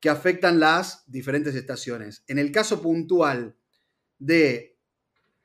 [0.00, 2.24] que afectan las diferentes estaciones?
[2.26, 3.56] En el caso puntual
[4.18, 4.76] de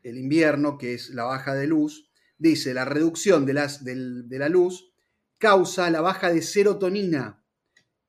[0.03, 2.10] el invierno, que es la baja de luz,
[2.41, 4.91] dice la reducción de, las, de la luz
[5.37, 7.43] causa la baja de serotonina.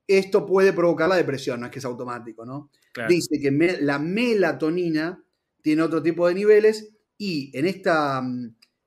[0.06, 2.70] Esto puede provocar la depresión, no es que es automático, ¿no?
[2.92, 3.08] Claro.
[3.08, 5.24] dice que me- la melatonina
[5.62, 8.22] tiene otro tipo de niveles y en esta,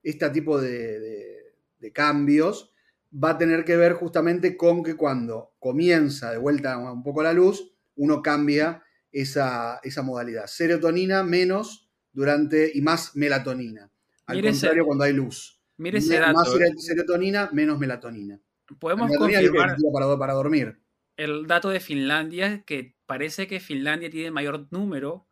[0.03, 2.73] este tipo de, de- de cambios
[3.11, 7.33] va a tener que ver justamente con que cuando comienza de vuelta un poco la
[7.33, 10.47] luz, uno cambia esa, esa modalidad.
[10.47, 13.89] Serotonina menos durante y más melatonina.
[14.27, 15.59] Al Mire ese- contrario, cuando hay luz.
[15.77, 16.57] Mire ese más dato.
[16.57, 18.39] sero- serotonina, menos melatonina.
[18.79, 20.79] Podemos Melatonina confirmar para, para dormir.
[21.17, 25.27] el dato de Finlandia, que parece que Finlandia tiene mayor número.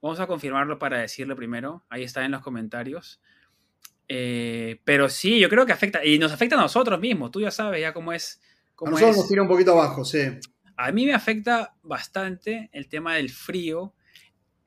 [0.00, 1.84] Vamos a confirmarlo para decirlo primero.
[1.88, 3.20] Ahí está en los comentarios.
[4.08, 6.04] Eh, pero sí, yo creo que afecta.
[6.04, 7.30] Y nos afecta a nosotros mismos.
[7.30, 8.40] Tú ya sabes ya cómo es.
[8.84, 9.16] A nosotros es.
[9.18, 10.18] nos tira un poquito abajo, sí.
[10.76, 13.94] A mí me afecta bastante el tema del frío.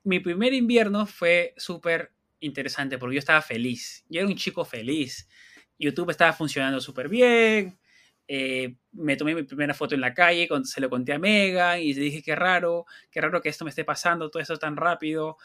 [0.04, 4.04] Mi primer invierno fue súper interesante porque yo estaba feliz.
[4.08, 5.28] Yo era un chico feliz.
[5.78, 7.78] YouTube estaba funcionando súper bien.
[8.28, 11.80] Eh, me tomé mi primera foto en la calle, con- se lo conté a Megan
[11.80, 14.76] y le dije qué raro, qué raro que esto me esté pasando, todo esto tan
[14.76, 15.36] rápido.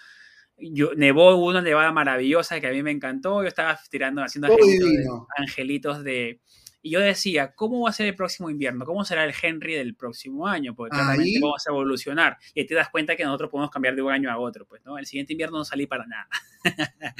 [0.58, 3.41] Yo, nevó una nevada maravillosa que a mí me encantó.
[3.41, 6.39] Yo estaba tirando, haciendo angelitos angelitos de,
[6.84, 8.86] y yo decía, ¿cómo va a ser el próximo invierno?
[8.86, 10.74] ¿Cómo será el Henry del próximo año?
[10.74, 12.38] Porque claramente vamos a evolucionar.
[12.56, 14.65] Y ahí te das cuenta que nosotros podemos cambiar de un año a otro.
[14.65, 14.98] Pues, ¿no?
[14.98, 16.28] El siguiente invierno no salí para nada.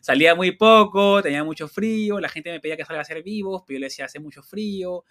[0.00, 3.62] Salía muy poco, tenía mucho frío, la gente me pedía que salga a ser vivos,
[3.66, 5.04] pero yo le decía, hace mucho frío.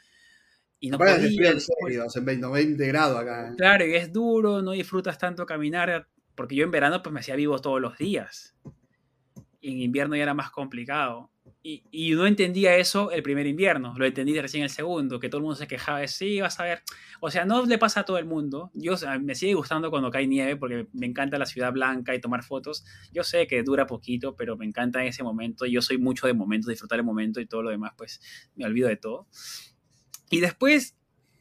[0.79, 1.15] Y no podía.
[1.15, 3.53] en serio, hace 20, 20 grados acá.
[3.55, 7.35] Claro, y es duro, no disfrutas tanto caminar, porque yo en verano pues me hacía
[7.35, 8.55] vivo todos los días.
[9.61, 11.29] Y en invierno ya era más complicado.
[11.65, 15.43] Y, no entendía eso el primer invierno, lo entendí recién el segundo, que todo el
[15.43, 16.83] mundo se quejaba de, sí, vas a ver.
[17.21, 18.69] O sea, no le pasa a todo el mundo.
[18.73, 22.43] Yo, me sigue gustando cuando cae nieve porque me encanta la ciudad blanca y tomar
[22.43, 22.83] fotos.
[23.13, 25.65] Yo sé que dura poquito, pero me encanta en ese momento.
[25.65, 28.19] Yo soy mucho de momentos, disfrutar el momento y todo lo demás, pues
[28.55, 29.29] me olvido de todo.
[30.29, 30.97] Y después,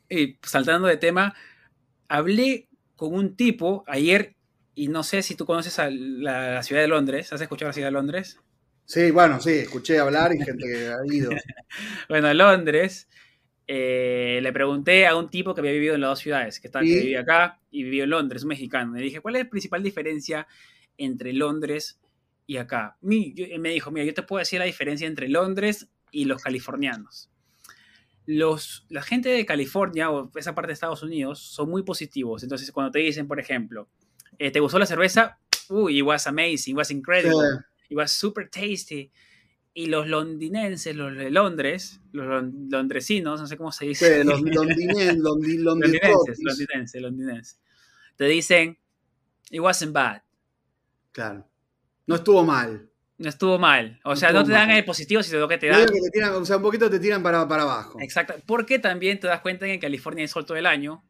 [0.09, 1.35] eh, saltando de tema,
[2.07, 4.37] hablé con un tipo ayer
[4.77, 7.33] y no sé si tú conoces a la, la ciudad de Londres.
[7.33, 8.39] ¿Has escuchado la ciudad de Londres?
[8.85, 11.31] Sí, bueno, sí, escuché hablar y gente que ha ido.
[12.09, 13.09] Bueno, Londres,
[13.67, 16.85] eh, le pregunté a un tipo que había vivido en las dos ciudades, que, estaba,
[16.85, 18.95] que vivía acá y vivió en Londres, un mexicano.
[18.95, 20.47] Le dije, ¿cuál es la principal diferencia
[20.99, 21.99] entre Londres
[22.47, 22.99] y acá?
[23.01, 26.43] Mi- yo- me dijo, mira, yo te puedo decir la diferencia entre Londres y los
[26.43, 27.31] californianos.
[28.27, 32.43] Los, la gente de California o esa parte de Estados Unidos son muy positivos.
[32.43, 33.89] Entonces, cuando te dicen, por ejemplo,
[34.39, 35.39] eh, ¿te gustó la cerveza?
[35.71, 37.35] Uy, it was amazing, it was incredible
[37.93, 39.13] it was super tasty.
[39.75, 44.19] Y los londinenses, los de Londres, los lon- londresinos, no sé cómo se dice.
[44.23, 47.61] Sí, los londinenses, londi, londinenses, londinenses, londinenses.
[48.17, 48.79] Te dicen,
[49.51, 50.23] it wasn't bad.
[51.13, 51.49] Claro.
[52.07, 52.91] No estuvo mal.
[53.17, 53.99] No estuvo mal.
[54.05, 54.77] O No sea, no te dan mal.
[54.77, 55.87] el positivo, sino que te dan.
[55.87, 57.99] que te tiran, o sea, un poquito te tiran para, para abajo.
[58.01, 58.35] Exacto.
[58.47, 61.03] Porque también te das cuenta que en California hay sol todo el año.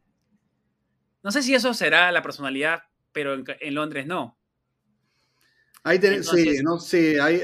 [1.24, 4.38] No sé si eso será la personalidad, pero en, en Londres no.
[5.84, 7.40] Ahí tenés, sí, no sé, ahí,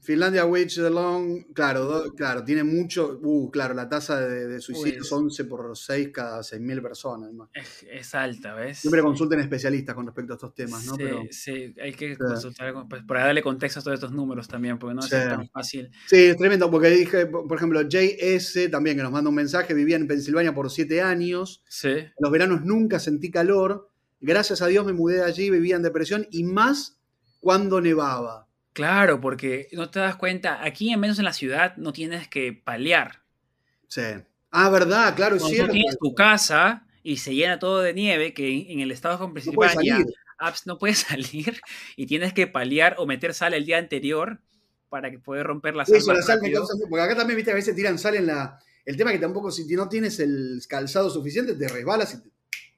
[0.00, 4.60] Finlandia Wage the Long, claro, do- claro, tiene mucho, uh, claro, la tasa de, de
[4.60, 7.32] suicidios Pues- 11 por 6 cada 6.000 personas.
[7.32, 7.48] ¿no?
[7.54, 8.78] Es, es alta, ¿ves?
[8.80, 10.92] Siempre consulten especialistas con respecto a estos temas, ¿no?
[10.96, 14.78] Sí, Pero, sí, hay que consultar pues, para darle contexto a todos estos números también,
[14.78, 15.16] porque no Sí.
[15.16, 15.90] es tan fácil.
[16.06, 19.96] sí, es tremendo, porque dije, por ejemplo, JS también, que nos manda un mensaje, vivía
[19.96, 21.88] en Pensilvania por 7 años, Sí.
[21.88, 25.82] en los veranos nunca sentí calor, gracias a Dios me mudé de allí, vivía en
[25.82, 27.00] depresión, y más
[27.44, 28.48] cuando nevaba.
[28.72, 32.52] Claro, porque no te das cuenta, aquí en menos en la ciudad no tienes que
[32.54, 33.22] paliar.
[33.86, 34.02] Sí.
[34.50, 35.72] Ah, verdad, claro, es Cuando tú cierto.
[35.72, 39.34] tienes tu casa y se llena todo de nieve, que en el estado con No
[39.34, 40.06] Pensilvania salir.
[40.38, 41.60] apps no puedes salir
[41.96, 44.40] y tienes que paliar o meter sal el día anterior
[44.88, 45.96] para que puedas romper la sal.
[45.96, 46.66] Eso, la más sal me rápido.
[46.66, 48.58] causa- Porque acá también, viste, a veces tiran sal en la.
[48.84, 52.30] El tema es que tampoco, si no tienes el calzado suficiente, te resbalas y te-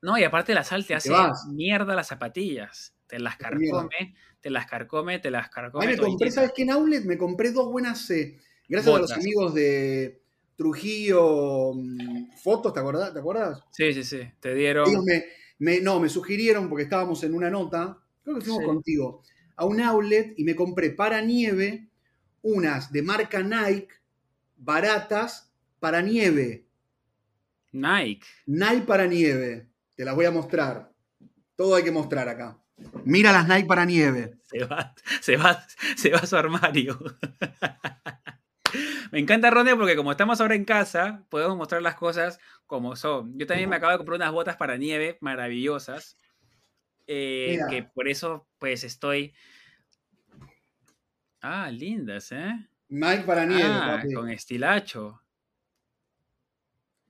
[0.03, 1.47] No, y aparte la sal te hace vas.
[1.53, 2.93] mierda las zapatillas.
[3.07, 4.17] Te las carcome,
[4.47, 5.85] te las carcome, te las carcome.
[5.85, 6.31] A mí me compré.
[6.31, 6.63] ¿sabes qué?
[6.63, 8.09] En Outlet me compré dos buenas.
[8.13, 10.23] eh, gracias a los amigos de
[10.55, 13.13] Trujillo mm, Fotos, ¿te acuerdas?
[13.13, 13.61] ¿Te acuerdas?
[13.73, 14.21] Sí, sí, sí.
[14.39, 14.89] Te dieron.
[14.89, 15.25] Ellos me,
[15.59, 18.67] me- no, me sugirieron, porque estábamos en una nota, creo que fuimos Sí.
[18.67, 19.23] contigo,
[19.57, 21.89] a un outlet y me compré para nieve
[22.43, 23.89] unas de marca Nike
[24.57, 26.69] baratas para nieve.
[27.73, 28.27] Nike.
[28.47, 29.69] Nike para nieve.
[29.97, 30.93] Te las voy a mostrar.
[31.57, 32.63] Todo hay que mostrar acá.
[33.05, 34.39] Mira las Nike para nieve.
[34.45, 36.99] Se va, se va, se va a su armario.
[39.13, 43.39] Me encanta Ronnie porque como estamos ahora en casa, podemos mostrar las cosas como son.
[43.39, 46.19] Yo también me acabo de comprar unas botas para nieve maravillosas.
[47.07, 49.35] eh, que por eso pues estoy...
[51.41, 52.69] Ah, lindas, ¿eh?
[52.89, 53.65] Nike para nieve.
[53.69, 55.23] Ah, con estilacho.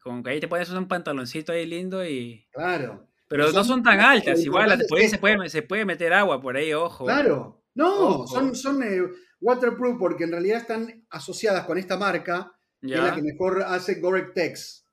[0.00, 2.46] Con que ahí te pones un pantaloncito ahí lindo y...
[2.52, 3.08] Claro.
[3.28, 6.72] Pero Son- no son tan altas, igual se puede, se puede meter agua por ahí,
[6.72, 7.04] ojo.
[7.04, 7.62] Claro.
[7.74, 8.26] No, Ojo.
[8.26, 9.02] son, son eh,
[9.40, 14.00] waterproof porque en realidad están asociadas con esta marca, que es la que mejor hace
[14.00, 14.86] Gore-Tex.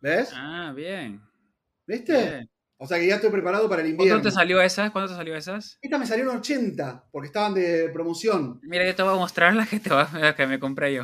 [0.00, 0.30] ¿Ves?
[0.32, 1.20] Ah, bien.
[1.86, 2.12] ¿Viste?
[2.12, 2.50] bien.
[2.78, 4.22] O sea que ya estoy preparado para el ¿Cuánto invierno.
[4.22, 4.90] te salió esas?
[4.92, 5.78] ¿Cuánto te salió esas?
[5.82, 8.60] Esta me salió en 80 porque estaban de promoción.
[8.62, 11.02] Mira, yo te voy a mostrar las que, te va, las que me compré yo.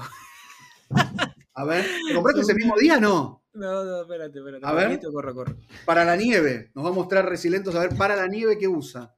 [1.54, 2.98] A ver, ¿te compraste ese mismo día?
[2.98, 3.43] No.
[3.54, 4.66] No, no, espérate, espérate.
[4.66, 4.88] A ver.
[4.88, 5.56] Poquito, corre, corre.
[5.84, 6.70] Para la nieve.
[6.74, 9.14] Nos va a mostrar Resilientos a ver para la nieve qué usa.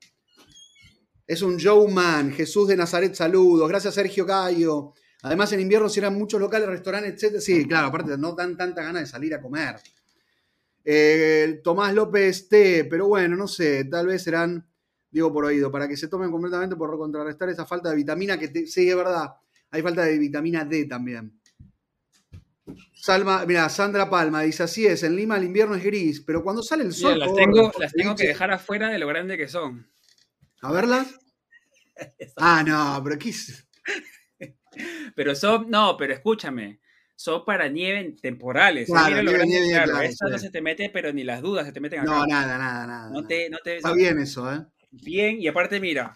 [1.26, 3.68] Es un Joe Man, Jesús de Nazaret, saludos.
[3.68, 4.92] Gracias, Sergio Gallo.
[5.22, 7.40] Además, en invierno cierran muchos locales, restaurantes, etc.
[7.40, 9.76] Sí, claro, aparte no dan tanta ganas de salir a comer.
[10.84, 14.64] Eh, Tomás López T, pero bueno, no sé, tal vez serán,
[15.10, 18.48] digo por oído, para que se tomen completamente por contrarrestar esa falta de vitamina que
[18.48, 19.30] te- sí, es verdad,
[19.72, 21.35] hay falta de vitamina D también.
[22.94, 26.62] Salma, mira, Sandra Palma dice, así es, en Lima el invierno es gris, pero cuando
[26.62, 27.14] sale el sol...
[27.14, 29.86] Mira, las tengo, por las tengo que dejar afuera de lo grande que son.
[30.62, 31.14] A verlas.
[32.36, 33.66] Ah, no, pero ¿qué es?
[35.14, 36.80] Pero son, no, pero escúchame.
[37.14, 38.86] Son para nieve temporales.
[38.90, 38.92] ¿eh?
[38.92, 41.24] Claro, Mira lo nieve, grande, nieve, claro, claro, Estas no se te mete, pero ni
[41.24, 42.10] las dudas se te meten acá.
[42.10, 43.10] No, nada, nada, nada.
[43.10, 44.66] No te, no te, Está bien eso, ¿eh?
[44.90, 46.12] bien, y aparte, mira,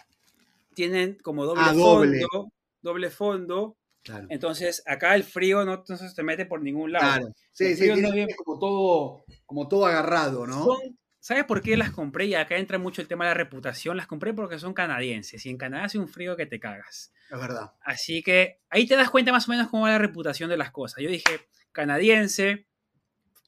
[0.74, 2.20] tienen como doble Ah, doble.
[2.20, 3.76] fondo, doble fondo.
[4.10, 4.26] Claro.
[4.30, 7.04] Entonces, acá el frío no, no se te mete por ningún lado.
[7.12, 7.34] Claro.
[7.52, 10.64] Sí, sí, no como todo, como todo agarrado, ¿no?
[10.64, 12.24] Son- ¿Sabes por qué las compré?
[12.24, 13.94] Y acá entra mucho el tema de la reputación.
[13.94, 17.12] Las compré porque son canadienses y en Canadá hace un frío que te cagas.
[17.30, 17.72] Es verdad.
[17.82, 20.70] Así que ahí te das cuenta más o menos cómo va la reputación de las
[20.70, 21.02] cosas.
[21.04, 22.66] Yo dije, canadiense,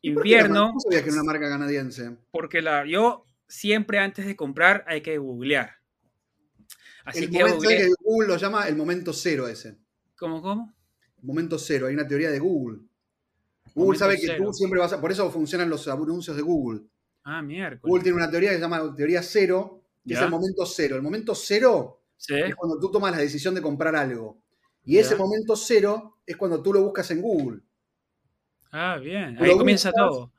[0.02, 2.14] ¿Y por qué invierno, ¿Cómo sabías que era una marca canadiense?
[2.30, 5.76] porque la, yo siempre antes de comprar hay que googlear.
[7.04, 7.78] Así el que momento googleé.
[7.78, 9.78] que Google lo llama el momento cero ese.
[10.23, 10.73] ¿Cómo, cómo?
[11.23, 11.89] Momento cero.
[11.89, 12.79] Hay una teoría de Google.
[13.75, 14.45] Google Momento sabe que cero.
[14.47, 15.01] tú siempre vas a...
[15.01, 16.83] Por eso funcionan los anuncios de Google.
[17.25, 17.81] Ah, miércoles.
[17.83, 20.95] Google tiene una teoría que se llama teoría cero, que es el momento cero.
[20.97, 22.35] El momento cero Sí.
[22.35, 24.39] es cuando tú tomas la decisión de comprar algo.
[24.85, 27.61] Y ese momento cero es cuando tú lo buscas en Google.
[28.70, 29.37] Ah, bien.
[29.43, 30.33] Ahí comienza buscas- todo.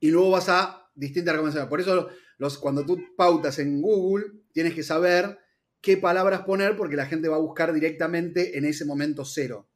[0.00, 1.68] Y luego vas a distintas recomendaciones.
[1.68, 5.38] Por eso los, cuando tú pautas en Google, tienes que saber
[5.84, 9.68] qué palabras poner porque la gente va a buscar directamente en ese momento cero.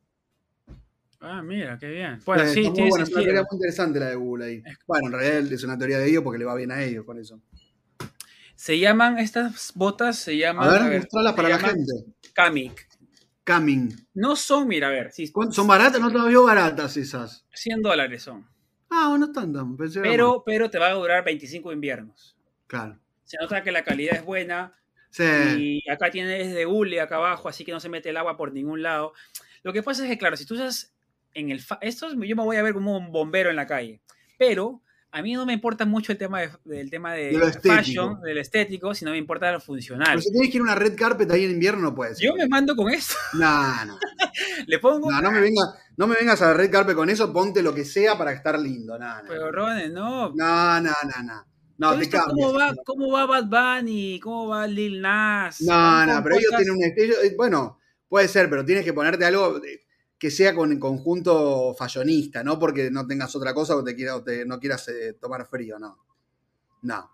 [1.21, 2.21] Ah, mira, qué bien.
[2.25, 4.63] Bueno, Eh, sí, tiene buena, es una teoría muy interesante la de Google ahí.
[4.87, 7.19] Bueno, en realidad es una teoría de ellos porque le va bien a ellos con
[7.19, 7.41] eso.
[8.55, 10.69] Se llaman, estas botas se llaman.
[10.69, 11.93] A ver, a ver, mostralas para la gente.
[12.33, 12.89] Kamiq.
[13.47, 13.89] Coming.
[14.15, 16.01] No son, mira, a ver, sí, ¿Cuánto- ¿Son baratas?
[16.01, 17.47] No te las veo baratas esas.
[17.55, 18.47] 100 dólares son.
[18.91, 19.75] Ah, no están tan.
[19.77, 22.37] Pero, pero te va a durar 25 inviernos.
[22.67, 22.99] Claro.
[23.25, 24.75] Se nota que la calidad es buena
[25.19, 25.83] Sí.
[25.85, 28.37] y acá tiene es de hule acá abajo, así que no se mete el agua
[28.37, 29.13] por ningún lado.
[29.63, 30.95] Lo que pasa es que, claro, si tú estás
[31.35, 31.61] en el...
[31.81, 34.01] Estos yo me voy a ver como un bombero en la calle,
[34.39, 38.21] pero a mí no me importa mucho el tema de, del tema de, De fashion,
[38.21, 40.09] del estético, sino me importa lo funcional.
[40.11, 42.19] Pero si tienes que ir a una red carpet ahí en invierno, no puedes.
[42.19, 43.99] Yo me mando con esto, No, no.
[44.67, 45.11] le pongo...
[45.11, 45.63] No, no me, venga,
[45.97, 48.59] no me vengas a la red carpet con eso, ponte lo que sea para estar
[48.59, 48.99] lindo.
[48.99, 49.29] No, no.
[49.29, 50.33] Pero Ron, no.
[50.35, 51.47] No, no, no, no.
[51.79, 52.35] No, ¿Tú te cambias.
[52.35, 54.19] ¿Cómo va, ¿Cómo va Bad Bunny?
[54.21, 55.61] ¿Cómo va Lil Nas?
[55.63, 57.15] No, no, pero ellos tienen un estilo.
[57.23, 59.83] eh, Bueno, puede ser, pero tienes que ponerte algo de-
[60.19, 64.25] que sea con conjunto fashionista, no porque no tengas otra cosa o te quiera, o
[64.25, 65.97] te- no quieras eh, tomar frío, no.
[66.83, 67.11] No.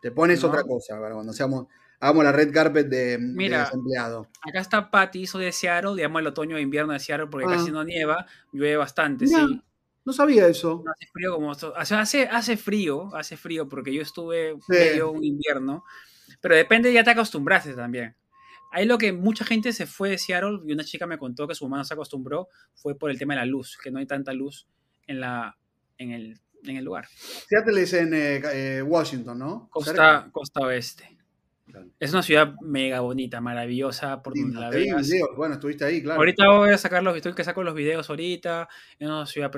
[0.00, 0.48] Te pones No.
[0.48, 1.66] otra cosa para cuando seamos,
[2.00, 4.28] hagamos la red carpet de, de Mira, desempleado.
[4.40, 7.56] Acá está Patty, soy de Seattle, digamos el otoño e invierno de Seattle porque Ah.
[7.56, 9.62] casi no nieva, llueve bastante, sí.
[10.04, 10.82] No sabía eso.
[10.84, 14.52] No hace frío como esto- o sea, hace, hace frío, hace frío porque yo estuve
[14.66, 14.72] Sí.
[14.72, 15.84] medio un invierno,
[16.40, 18.14] pero depende, ya te acostumbraste también.
[18.70, 21.54] Ahí lo que mucha gente se fue de Seattle y una chica me contó que
[21.54, 24.06] su mamá no se acostumbró fue por el tema de la luz, que no hay
[24.06, 24.66] tanta luz
[25.06, 25.56] en, la,
[25.96, 27.06] en, el, en el lugar.
[27.48, 28.42] Seattle es en eh,
[28.78, 29.68] eh, Washington, ¿no?
[29.70, 31.13] Costa, costa oeste.
[31.66, 31.86] Claro.
[31.98, 35.08] Es una ciudad mega bonita, maravillosa, por donde la te vi veas.
[35.08, 35.30] videos.
[35.36, 36.20] Bueno, estuviste ahí, claro.
[36.20, 38.68] Ahorita voy a sacar los estoy que saco los videos ahorita.
[38.98, 39.50] Es una ciudad,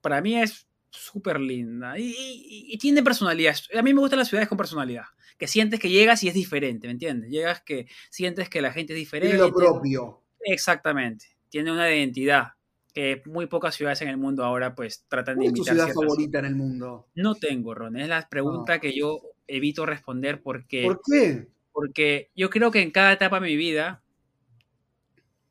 [0.00, 3.56] para mí es súper linda y, y- y tiene personalidad.
[3.76, 5.04] A mí me gustan las ciudades con personalidad.
[5.38, 7.30] Que sientes que llegas y es diferente, ¿me entiendes?
[7.30, 9.36] Llegas que sientes que la gente es Tiene diferente.
[9.38, 10.22] lo propio.
[10.40, 11.26] Exactamente.
[11.48, 12.48] Tiene una identidad
[12.92, 15.74] que muy pocas ciudades en el mundo ahora pues tratan de ¿Cuál es tu imitar.
[15.74, 17.08] ciudad favorita en el mundo?
[17.16, 17.96] No tengo, Ron.
[17.96, 21.48] Es la pregunta que yo evito responder porque ¿Por qué?
[21.74, 24.00] Porque yo creo que en cada etapa de mi vida,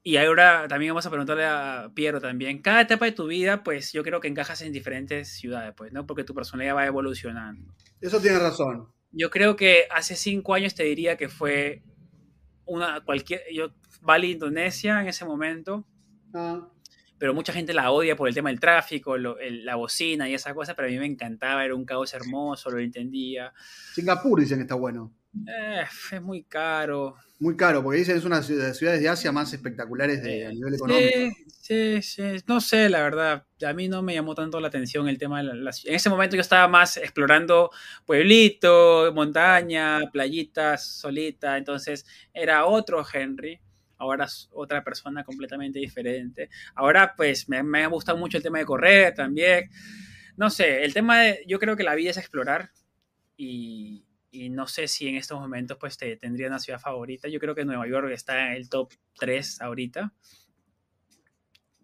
[0.02, 3.92] y ahora también vamos a preguntarle a Piero también, cada etapa de tu vida, pues
[3.94, 6.06] yo creo que encajas en diferentes ciudades, pues, ¿no?
[6.08, 7.74] Porque tu personalidad va evolucionando.
[8.02, 8.88] Eso tiene razón.
[9.12, 11.84] Yo creo que hace cinco años te diría que fue
[12.66, 13.70] una cualquier, yo,
[14.02, 15.86] Bali, Indonesia en ese momento,
[16.34, 16.68] Ah,
[17.20, 20.34] pero mucha gente la odia por el tema del tráfico, lo- el- la bocina y
[20.34, 23.54] esa cosa, pero a mí me encantaba, era un caos hermoso, lo entendía.
[23.94, 25.14] Singapur dicen que está bueno.
[25.48, 29.10] Eh, es muy caro, Muy caro, porque dicen que es una de las ciudades de
[29.10, 31.20] Asia más espectaculares de, a nivel económico.
[31.20, 32.24] Sí, sí, sí.
[32.48, 33.46] No sé, la verdad.
[33.66, 36.10] A mí no me llamó tanto la atención el tema de la, la- En ese
[36.10, 37.72] momento yo estaba más explorando
[38.06, 41.58] pueblito, montaña, playitas, solita.
[41.58, 43.60] Entonces era otro Henry.
[43.98, 46.50] Ahora es otra persona completamente diferente.
[46.76, 49.70] Ahora, pues, me, me ha gustado mucho el tema de correr también.
[50.38, 51.44] No sé, el tema de.
[51.48, 52.72] Yo creo que la vida es explorar.
[53.38, 57.28] Y, y no sé si en estos momentos, pues, te tendría una ciudad favorita.
[57.30, 60.14] Yo creo que Nueva York está en el top 3 ahorita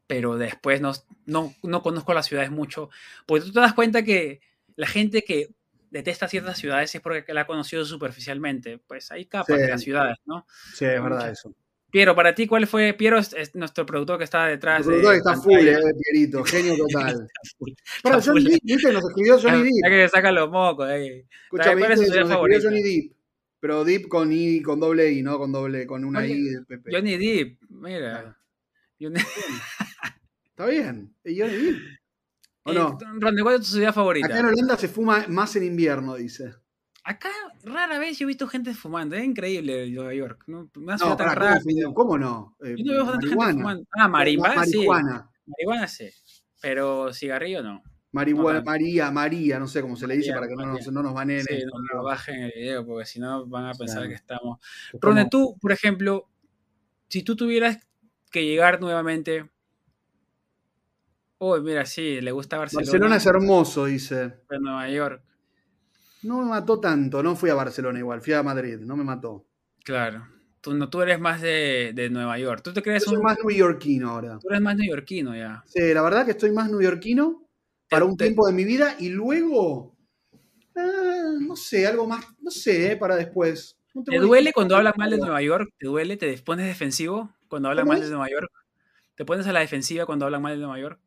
[0.10, 0.92] pero después no,
[1.28, 2.90] no, no conozco las ciudades mucho,
[3.28, 4.42] porque tú te das cuenta que
[4.76, 5.50] la gente que
[5.92, 9.62] detesta ciertas ciudades es porque la ha conocido superficialmente, pues hay capas Sí.
[9.62, 10.48] de las ciudades, ¿no?
[10.74, 11.32] Sí, es verdad Mucho.
[11.32, 11.56] eso.
[11.92, 12.94] Piero, para ti, ¿cuál fue?
[12.94, 14.80] Piero es, es nuestro productor que está detrás.
[14.82, 17.28] El productor de está full, eh, Pierito, genio total.
[18.04, 18.44] Está Johnny.
[18.44, 18.92] Depp, ¿viste?
[18.94, 19.98] Nos escribió Johnny Ya Depp.
[20.04, 20.88] que saca los mocos.
[20.92, 21.26] eh.
[21.46, 22.60] Escúchame, ¿cuál es escribió favorita?
[22.64, 23.14] Johnny Depp.
[23.62, 26.62] Pero Deep con I, con doble I, no con doble, con una Oye, I de
[26.66, 26.92] Pepe.
[26.94, 28.38] Johnny Depp, mira.
[29.02, 29.20] Johnny-
[30.50, 31.14] Está bien.
[31.24, 31.78] ¿Y Johnny Depp?
[32.64, 32.98] ¿O Eh, no?
[33.20, 34.28] Ronde, ¿cuál es tu ciudad favorita?
[34.28, 36.54] Acá en Holanda se fuma más en invierno, dice.
[37.10, 37.30] Acá
[37.64, 40.70] rara vez yo he visto gente fumando, es increíble Nueva York, ¿no?
[40.76, 41.60] Una No, ciudad tan pará,
[41.96, 42.56] ¿cómo, no?
[42.64, 43.84] Eh, Yo no veo tanta gente fumando.
[43.98, 44.86] Ah, marihuana, sí.
[44.86, 45.88] Marihuana.
[45.88, 46.08] Sí.
[46.62, 47.82] Pero cigarrillo no.
[48.12, 50.88] Marihuana, No, María, María, no sé cómo se le dice María, para que no nos,
[50.92, 51.44] no nos baneen.
[51.46, 54.10] Sí, no lo bajen el video porque si no van a pensar Claro.
[54.10, 54.60] que estamos.
[54.86, 56.28] Estamos- Ronde, tú, por ejemplo,
[57.08, 57.80] si tú tuvieras
[58.30, 59.50] que llegar nuevamente.
[61.40, 62.86] Oh, mira, sí, le gusta Barcelona.
[62.86, 64.34] Barcelona es hermoso, dice.
[64.48, 65.24] pero Nueva York.
[66.24, 69.46] No me mató tanto, no fui a Barcelona igual, fui a Madrid, no me mató.
[69.84, 70.28] Claro.
[70.62, 72.62] Tú, no, tú eres más de, de Nueva York.
[72.64, 73.24] Tú te Yo crees soy un.
[73.24, 74.38] más neoyorquino ahora.
[74.40, 75.64] Tú eres más neoyorquino ya.
[75.66, 77.48] Sí, la verdad que estoy más neoyorquino
[77.90, 79.96] para un Te- tiempo de mi vida y luego.
[80.76, 83.78] ah, no sé, algo más, no sé, eh, para después.
[84.06, 85.70] ¿Te duele cuando hablan mal de Nueva York?
[85.78, 86.18] ¿Te duele?
[86.18, 88.52] ¿Te pones defensivo cuando hablan mal de Nueva York?
[89.16, 91.00] ¿Te pones a la defensiva cuando hablan mal de Nueva York?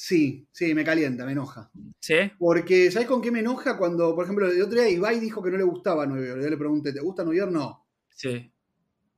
[0.00, 1.72] Sí, sí, me calienta, me enoja.
[1.98, 2.14] ¿Sí?
[2.38, 3.76] Porque, ¿sabes con qué me enoja?
[3.76, 6.40] Cuando, por ejemplo, el otro día Ibai dijo que no le gustaba Nueva York.
[6.40, 7.50] Yo le pregunté, ¿te gusta Nueva York?
[7.50, 7.84] No.
[8.08, 8.52] Sí.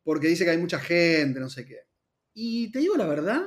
[0.03, 1.81] Porque dice que hay mucha gente, no sé qué.
[2.33, 3.47] Y te digo la verdad,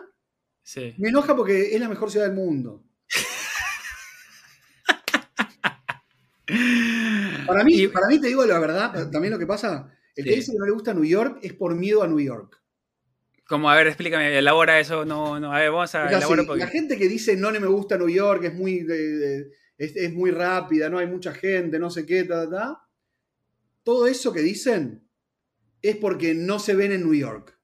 [0.62, 0.94] Sí.
[1.00, 2.84] me enoja porque es la mejor ciudad del mundo.
[7.48, 10.36] Para mí, Y- para mí te digo la verdad, también lo que pasa, el que
[10.36, 12.62] dice que no le gusta New York es por miedo a New York.
[13.54, 15.06] Como, a ver, explícame, elabora eso.
[15.06, 16.60] No, no, a ver, vamos a elaborar porque...
[16.62, 19.96] La gente que dice no, no me gusta New York, es muy, de- de- es,
[19.96, 22.80] es muy rápida, no hay mucha gente, no sé qué, ta, ta, ta.
[23.84, 25.08] Todo eso que dicen
[25.84, 27.56] es porque no se ven en New York.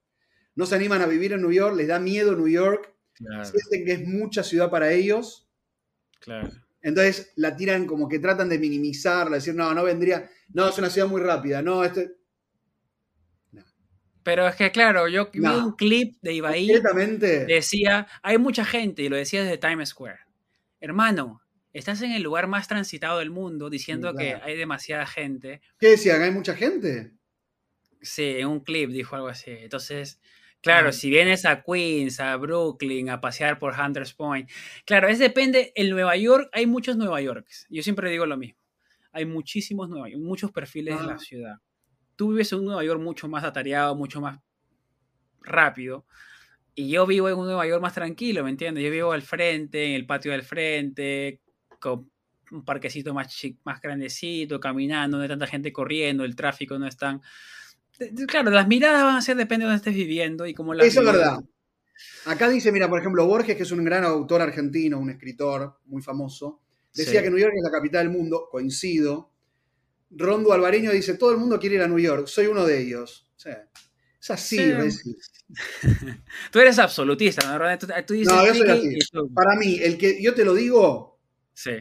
[0.55, 3.85] No se animan a vivir en New York, les da miedo New York, Claro, sienten
[3.85, 5.49] que es mucha ciudad para ellos.
[6.19, 6.49] claro.
[6.81, 10.89] Entonces la tiran como que tratan de minimizarla, decir, no, no vendría, no, es una
[10.89, 12.18] ciudad muy rápida, no, este.
[14.23, 16.67] Pero es que, claro, yo vi un clip de Ibai,
[17.47, 20.19] decía, hay mucha gente, y lo decía desde Times Square.
[20.81, 21.41] Hermano,
[21.73, 24.45] estás en el lugar más transitado del mundo diciendo que Claro.
[24.45, 25.61] hay demasiada gente.
[25.79, 26.21] ¿qué decían?
[26.21, 27.11] ¿Hay mucha gente?
[28.01, 29.51] Sí, en un clip dijo algo así.
[29.51, 30.19] Entonces,
[30.61, 30.93] claro, Ah.
[30.93, 34.49] si vienes a Queens, a Brooklyn, a pasear por Hunters Point,
[34.85, 35.71] claro, es depende.
[35.75, 37.67] En Nueva York hay muchos Nueva Yorks.
[37.69, 38.59] Yo siempre digo lo mismo.
[39.11, 41.07] Hay muchísimos Nueva York, muchos perfiles de Ah.
[41.07, 41.55] la ciudad.
[42.19, 44.41] Tú vives en un Nueva York mucho más atareado, mucho más
[45.41, 46.05] rápido.
[46.75, 48.83] Y yo vivo en un Nueva York más tranquilo, ¿me entiendes?
[48.83, 51.39] Yo vivo al frente, en el patio del frente,
[51.79, 52.11] con
[52.51, 56.87] un parquecito más, chi- más grandecito, caminando, no hay tanta gente corriendo, el tráfico no
[56.87, 57.21] es tan...
[58.27, 60.99] Claro, las miradas van a ser depende de donde estés viviendo y cómo las Eso
[60.99, 61.39] es verdad.
[62.25, 66.01] Acá dice, mira, por ejemplo, Borges, que es un gran autor argentino, un escritor muy
[66.01, 66.59] famoso,
[66.93, 67.23] decía Sí.
[67.23, 69.28] que New York es la capital del mundo, coincido.
[70.11, 73.29] Rondo Alvareño dice, todo el mundo quiere ir a New York, soy uno de ellos.
[73.35, 73.67] O sea,
[74.21, 74.57] es así,
[74.91, 75.15] Sí.
[76.51, 77.77] Tú eres absolutista, ¿no?
[77.77, 78.95] Tú, tú dices No, yo soy Tiki así.
[78.97, 81.19] y tú- Para mí, el que yo te lo digo,
[81.53, 81.71] Sí.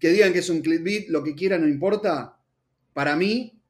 [0.00, 2.36] que digan que es un clickbait, lo que quieran, no importa.
[2.92, 3.60] Para mí,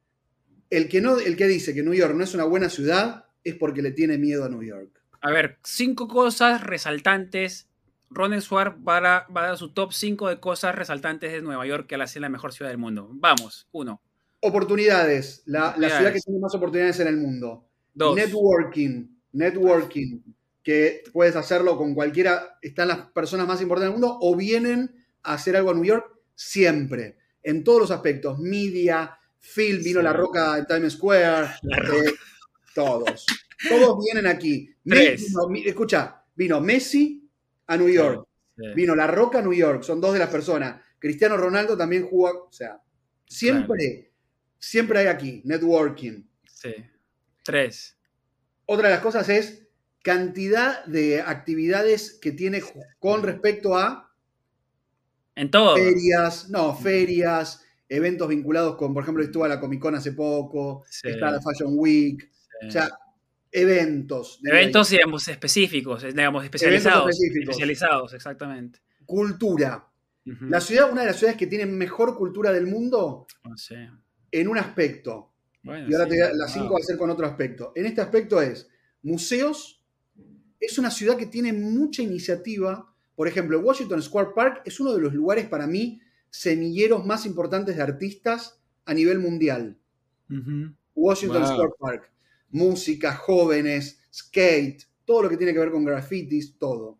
[0.69, 3.55] el que, no, el que dice que New York no es una buena ciudad es
[3.55, 5.01] porque le tiene miedo a New York.
[5.21, 7.68] A ver, cinco cosas resaltantes.
[8.11, 11.41] Ron Suar va a, dar- va a dar su top 5 de cosas resaltantes de
[11.41, 13.09] Nueva York que la hace la mejor ciudad del mundo.
[13.13, 14.01] Vamos, uno.
[14.41, 17.65] Oportunidades, la, ciudad que tiene más oportunidades en el mundo.
[17.93, 18.15] Dos.
[18.15, 20.19] Networking, networking,
[20.63, 25.33] que puedes hacerlo con cualquiera, están las personas más importantes del mundo o vienen a
[25.33, 26.05] hacer algo a New York
[26.35, 30.03] siempre, en todos los aspectos, media, film, vino Sí.
[30.03, 32.13] La Roca en Times Square, eh,
[32.73, 33.25] todos.
[33.67, 34.69] Todos vienen aquí.
[34.85, 35.27] Me- Tres.
[35.27, 37.28] vino- mi- escucha, vino Messi
[37.69, 38.65] a New York, Sí.
[38.75, 40.81] vino La Roca a New York, son dos de las personas.
[40.99, 42.81] Cristiano Ronaldo también jugó, o sea,
[43.25, 44.11] siempre,
[44.57, 46.23] siempre hay aquí, networking.
[46.51, 46.75] Sí.
[47.43, 47.95] Tres.
[48.65, 49.67] Otra de las cosas es
[50.03, 52.61] cantidad de actividades que tiene
[52.99, 54.11] con respecto a
[55.35, 55.75] En todo.
[55.75, 60.83] ferias, no, ferias, eventos vinculados con, por ejemplo, estuvo a la Comic Con hace poco,
[60.89, 61.07] Sí.
[61.09, 62.29] está la Fashion Week,
[62.67, 62.89] o sea,
[63.51, 64.39] eventos.
[64.41, 67.09] de Eventos, digamos, específicos, digamos, especializados.
[67.09, 67.49] específicos.
[67.49, 68.79] Especializados, exactamente.
[69.05, 69.85] Cultura.
[70.41, 73.25] La ciudad, una de las ciudades que tiene mejor cultura del mundo
[73.55, 73.89] sé.
[74.31, 75.33] en un aspecto.
[75.63, 76.61] Bueno, Y ahora sí, te voy a- las wow.
[76.63, 77.71] cinco va a ser con otro aspecto.
[77.75, 78.69] En este aspecto es
[79.01, 79.83] museos.
[80.59, 82.93] Es una ciudad que tiene mucha iniciativa.
[83.15, 87.75] Por ejemplo, Washington Square Park es uno de los lugares para mí semilleros más importantes
[87.75, 89.77] de artistas a nivel mundial.
[90.93, 91.51] Washington Wow.
[91.51, 92.11] Square Park.
[92.51, 96.97] Música, jóvenes, skate, todo lo que tiene que ver con grafitis, todo.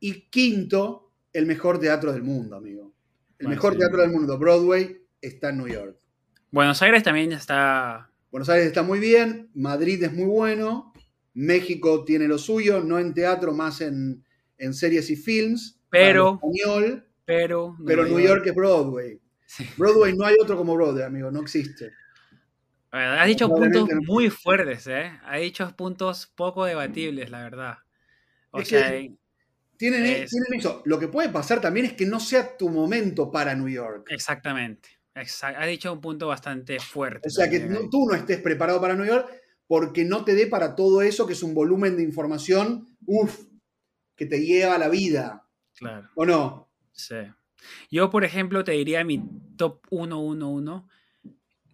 [0.00, 2.92] Y quinto, el mejor teatro del mundo, amigo.
[3.38, 3.78] El Bueno, mejor sí.
[3.80, 5.96] teatro del mundo, Broadway, está en New York.
[6.50, 8.10] Buenos Aires también está.
[8.30, 10.92] Buenos Aires está muy bien, Madrid es muy bueno,
[11.34, 14.24] México tiene lo suyo, no en teatro, más en,
[14.58, 17.76] en series y films, Pero- español, Pero.
[17.86, 19.20] pero New York es Broadway.
[19.46, 19.66] Sí.
[19.76, 21.90] Broadway no hay otro como Broadway, amigo, no existe.
[22.92, 25.10] Bueno, Has dicho puntos muy fuertes, ¿eh?
[25.24, 27.78] Has dicho puntos poco debatibles, la verdad.
[28.50, 29.14] O Es sea, que-
[29.78, 30.80] Tienen, Es- tienen eso.
[30.84, 34.06] Lo que puede pasar también es que no sea tu momento para New York.
[34.10, 34.90] exactamente.
[35.14, 37.26] Exa- has dicho un punto bastante fuerte.
[37.26, 37.90] O sea, que no- ahí.
[37.90, 39.28] tú no estés preparado para New York
[39.66, 43.44] porque no te dé para todo eso que es un volumen de información, uff,
[44.14, 45.48] que te lleva a la vida.
[45.74, 46.68] Claro, ¿O no?
[46.92, 47.16] sí.
[47.90, 49.20] Yo, por ejemplo, te diría mi
[49.56, 50.88] top 1-1-1,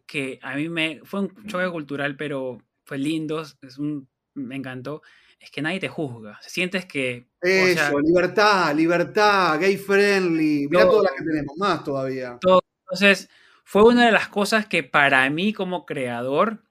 [0.08, 5.02] que a mí me fue un choque cultural, pero fue lindo, es un, me encantó.
[5.38, 6.40] Es que nadie te juzga.
[6.42, 7.28] Sientes que.
[7.40, 10.68] o Eso, sea, libertad, libertad, gay friendly.
[10.68, 10.90] Todo.
[10.90, 12.38] todas las que tenemos, más todavía.
[12.42, 13.28] Entonces,
[13.64, 16.64] fue una de las cosas que para mí como creador,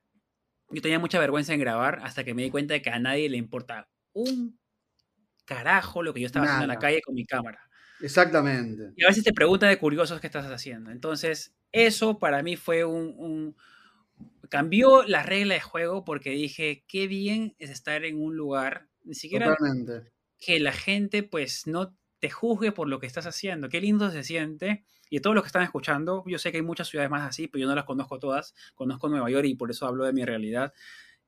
[0.69, 3.29] yo tenía mucha vergüenza en grabar hasta que me di cuenta de que a nadie
[3.29, 4.59] le importa un
[5.45, 7.61] carajo lo que yo estaba haciendo en la calle con mi cámara.
[8.01, 8.91] Exactamente.
[8.95, 10.91] Y a veces te preguntan de curiosos qué estás haciendo.
[10.91, 11.55] Entonces,
[11.86, 13.55] eso para mí fue un,
[14.49, 19.13] cambió la regla de juego porque dije, qué bien es estar en un lugar, ni
[19.15, 19.55] siquiera
[20.39, 23.69] que la gente pues no te juzgue por lo que estás haciendo.
[23.69, 24.84] Qué lindo se siente.
[25.09, 27.61] Y todos los que están escuchando, yo sé que hay muchas ciudades más así, pero
[27.61, 28.53] yo no las conozco todas.
[28.75, 30.73] Conozco Nueva York y por eso hablo de mi realidad.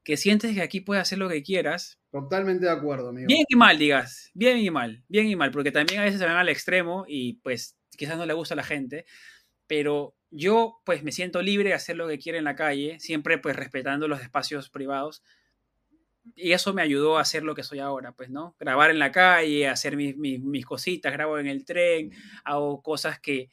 [0.03, 1.99] Que sientes que aquí puedes hacer lo que quieras.
[2.11, 3.27] Totalmente de acuerdo, amigo.
[3.27, 4.31] Bien y mal, digas.
[4.33, 5.03] Bien y mal.
[5.07, 5.51] Bien y mal.
[5.51, 8.57] Porque también a veces se van al extremo y pues quizás no le gusta a
[8.57, 9.05] la gente.
[9.67, 13.37] Pero yo pues me siento libre de hacer lo que quiera en la calle, siempre
[13.37, 15.23] pues respetando los espacios privados.
[16.35, 18.55] Y eso me ayudó a hacer lo que soy ahora, pues, ¿no?
[18.59, 22.11] Grabar en la calle, hacer mis, mis, cositas, grabo en el tren,
[22.43, 23.49] hago cosas que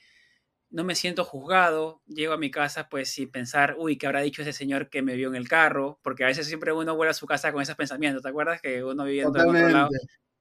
[0.68, 4.42] no me siento juzgado, llego a mi casa pues sin pensar, uy, ¿qué habrá dicho
[4.42, 5.98] ese señor que me vio en el carro?
[6.02, 8.60] Porque a veces siempre uno vuelve a su casa con esos pensamientos, ¿te acuerdas?
[8.60, 9.88] Que uno viviendo en otro lado,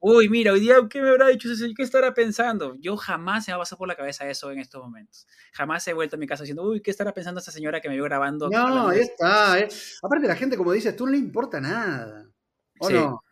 [0.08, 1.76] uy, mira, hoy día, ¿qué me habrá dicho ese señor?
[1.76, 2.76] ¿Qué estará pensando?
[2.80, 5.26] Yo jamás se me va a pasar por la cabeza eso en estos momentos.
[5.52, 7.96] Jamás he vuelto a mi casa diciendo, uy, ¿qué estará pensando esta señora que me
[7.96, 8.48] vio grabando?
[8.48, 9.60] No, ahí está.
[9.60, 9.68] Eh.
[10.04, 12.30] Aparte la gente, como dices, tú no le importa nada.
[12.78, 12.94] ¿O sí.
[12.94, 13.24] no?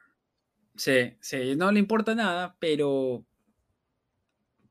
[0.76, 3.24] Sí, sí, no le importa nada, pero...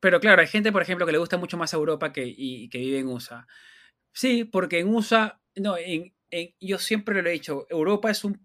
[0.01, 2.79] Pero claro, hay gente, por ejemplo, que le gusta mucho más Europa que, y, que
[2.79, 3.47] vive en USA.
[4.13, 6.13] Sí, porque en USA, no, en,
[6.61, 8.45] yo siempre lo he dicho, Europa es un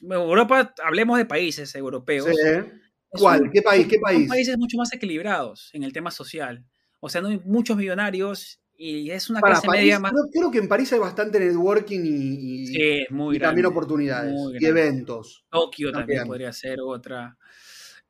[0.00, 2.28] Europa, hablemos de países europeos.
[3.08, 3.50] ¿Cuál?
[3.52, 3.86] ¿Qué país?
[3.88, 4.20] ¿Qué país?
[4.20, 6.64] Son países mucho más equilibrados en el tema social.
[7.00, 10.12] O sea, no hay muchos millonarios y es una clase media más.
[10.32, 15.44] Creo, que en París hay bastante networking y, muy también oportunidades y eventos.
[15.50, 16.26] Tokio también.
[16.26, 17.36] podría ser otra.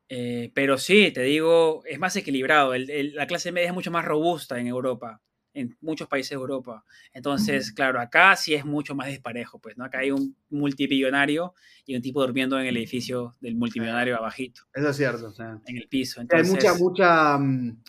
[0.07, 2.73] Eh, pero sí, te digo, es más equilibrado.
[2.75, 5.21] la clase media es mucho más robusta en Europa
[5.53, 6.83] en muchos países de Europa.
[7.13, 9.83] Entonces, claro, acá sí es mucho más disparejo, pues, ¿no?
[9.83, 11.53] Acá hay un multimillonario
[11.85, 14.61] y un tipo durmiendo en el edificio del multimillonario abajito.
[14.73, 15.33] Eso es cierto.
[15.65, 16.21] En el piso.
[16.29, 17.37] hay mucha, mucha...
[17.37, 17.81] Mm,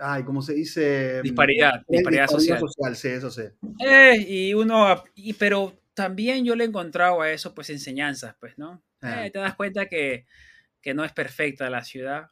[0.00, 1.22] ay, ¿cómo se dice?
[1.22, 2.60] Disparidad, disparidad, social.
[2.94, 3.42] Sí, eso sí.
[3.78, 8.58] Eh, y uno, y, pero también yo le he encontrado a eso, pues, enseñanzas, pues,
[8.58, 8.82] ¿no?
[9.02, 10.26] Eh, te das cuenta que,
[10.82, 12.30] que no es perfecta la ciudad,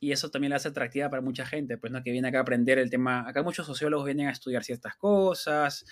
[0.00, 2.02] y eso también la hace atractiva para mucha gente, pues, ¿no?
[2.02, 3.28] Que viene acá a aprender el tema.
[3.28, 5.84] Acá muchos sociólogos vienen a estudiar ciertas cosas,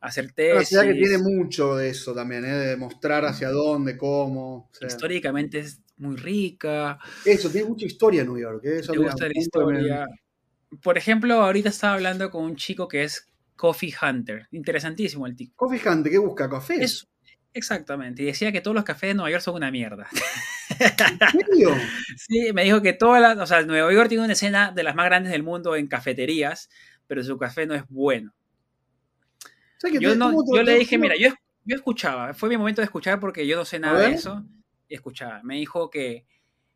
[0.00, 0.54] a hacer tesis.
[0.56, 2.48] La ciudad que tiene mucho de eso también, ¿eh?
[2.48, 4.68] de mostrar hacia dónde, cómo.
[4.80, 6.98] Históricamente es muy rica.
[7.24, 8.64] Eso, tiene mucha historia en New York.
[8.64, 8.78] ¿eh?
[8.80, 10.06] Eso gusta la historia.
[10.82, 14.48] Por ejemplo, ahorita estaba hablando con un chico que es Coffee Hunter.
[14.50, 15.54] Interesantísimo el tipo.
[15.54, 16.50] Coffee Hunter, ¿qué busca?
[16.50, 16.84] ¿Café?
[17.54, 18.22] Exactamente.
[18.22, 20.08] Y decía que todos los cafés de Nueva York son una mierda.
[20.78, 21.74] ¿En serio?
[22.16, 24.94] sí, me dijo que todas las, o sea, Nueva York tiene una escena de las
[24.94, 26.70] más grandes del mundo en cafeterías,
[27.06, 28.34] pero su café no es bueno.
[30.00, 31.30] yo, no, yo le dije, mira, yo,
[31.64, 34.44] yo escuchaba, fue mi momento de escuchar porque yo no sé nada de eso,
[34.88, 35.42] y escuchaba.
[35.42, 36.26] Me dijo que,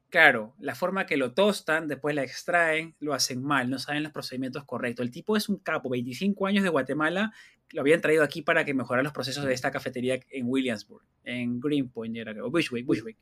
[0.08, 4.12] claro, la forma que lo tostan, después la extraen, lo hacen mal, no saben los
[4.12, 5.04] procedimientos correctos.
[5.04, 7.32] El tipo es un capo, 25 años de Guatemala,
[7.72, 11.60] lo habían traído aquí para que mejorara los procesos de esta cafetería en Williamsburg, en
[11.60, 13.18] Greenpoint, o Bushwick, Bushwick.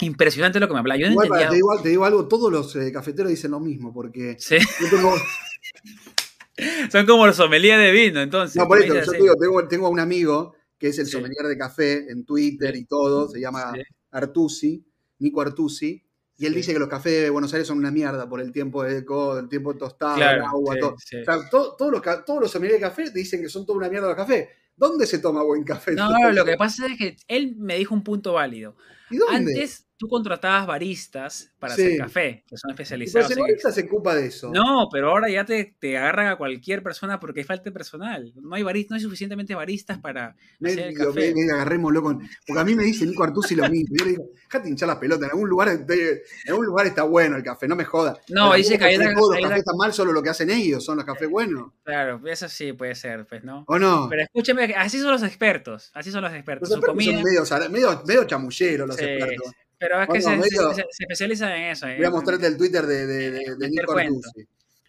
[0.00, 0.96] Impresionante lo que me habla.
[0.96, 4.58] Yo te, digo, algo, todos los eh, cafeteros dicen lo mismo, porque ¿Sí?
[6.90, 8.56] Son como los sommeliers de vino, entonces.
[8.56, 11.56] No, por eso, yo te digo, tengo, tengo, un amigo que es el sommelier de
[11.56, 13.72] café en Twitter y todo, se llama
[14.10, 14.84] Artusi,
[15.18, 16.05] Nico Artusi,
[16.38, 18.82] y él dice que los cafés de Buenos Aires son una mierda por el tiempo
[18.82, 20.90] de eco, el tiempo tostado, el agua, todo.
[20.90, 24.16] O sea, todos los, todos los de café dicen que son toda una mierda los
[24.16, 24.48] cafés.
[24.76, 25.92] ¿Dónde se toma buen café?
[25.92, 28.76] No, lo que pasa es que él me dijo un punto válido.
[29.10, 29.52] ¿Y dónde?
[29.52, 33.32] Antes tú contratabas baristas para hacer café, que son especializados.
[33.34, 34.50] Pero se ocupa de eso.
[34.52, 38.32] No, pero ahora ya te, te, agarran a cualquier persona porque hay falta de personal.
[38.36, 41.34] No hay baristas, no hay suficientemente baristas para hacer el café.
[41.34, 42.28] Me, agarrémoslo con.
[42.46, 43.94] Porque a mí me dice Nico Artusi lo mismo.
[43.98, 45.26] Yo le digo, déjate hinchar la pelota.
[45.26, 48.18] En algún lugar, en algún lugar está bueno el café, no me jodas.
[48.28, 51.28] No, dice que los cafés están mal, solo lo que hacen ellos son los cafés
[51.28, 51.72] buenos.
[51.84, 53.64] Claro, eso sí puede ser, pues, ¿no?
[53.66, 54.08] ¿O no?
[54.08, 55.90] Pero escúcheme, así son los expertos.
[55.94, 56.68] Así son los expertos.
[56.68, 57.04] Los expertos
[57.48, 59.52] son medio, medio, chamulleros los expertos.
[59.78, 61.86] Pero es que se, se, especializa en eso.
[61.86, 63.94] Voy a mostrarte el Twitter de, de, de, Nico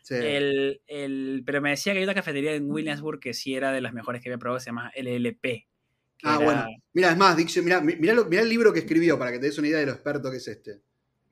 [0.10, 3.82] el, el, pero me decía que hay una cafetería en Williamsburg que sí era de
[3.82, 5.68] las mejores que había probado, se llama LLP.
[6.24, 6.66] Ah, bueno.
[6.94, 9.80] Mira, es más, mira, mira, el libro que escribió para que te des una idea
[9.80, 10.82] de lo experto que es este.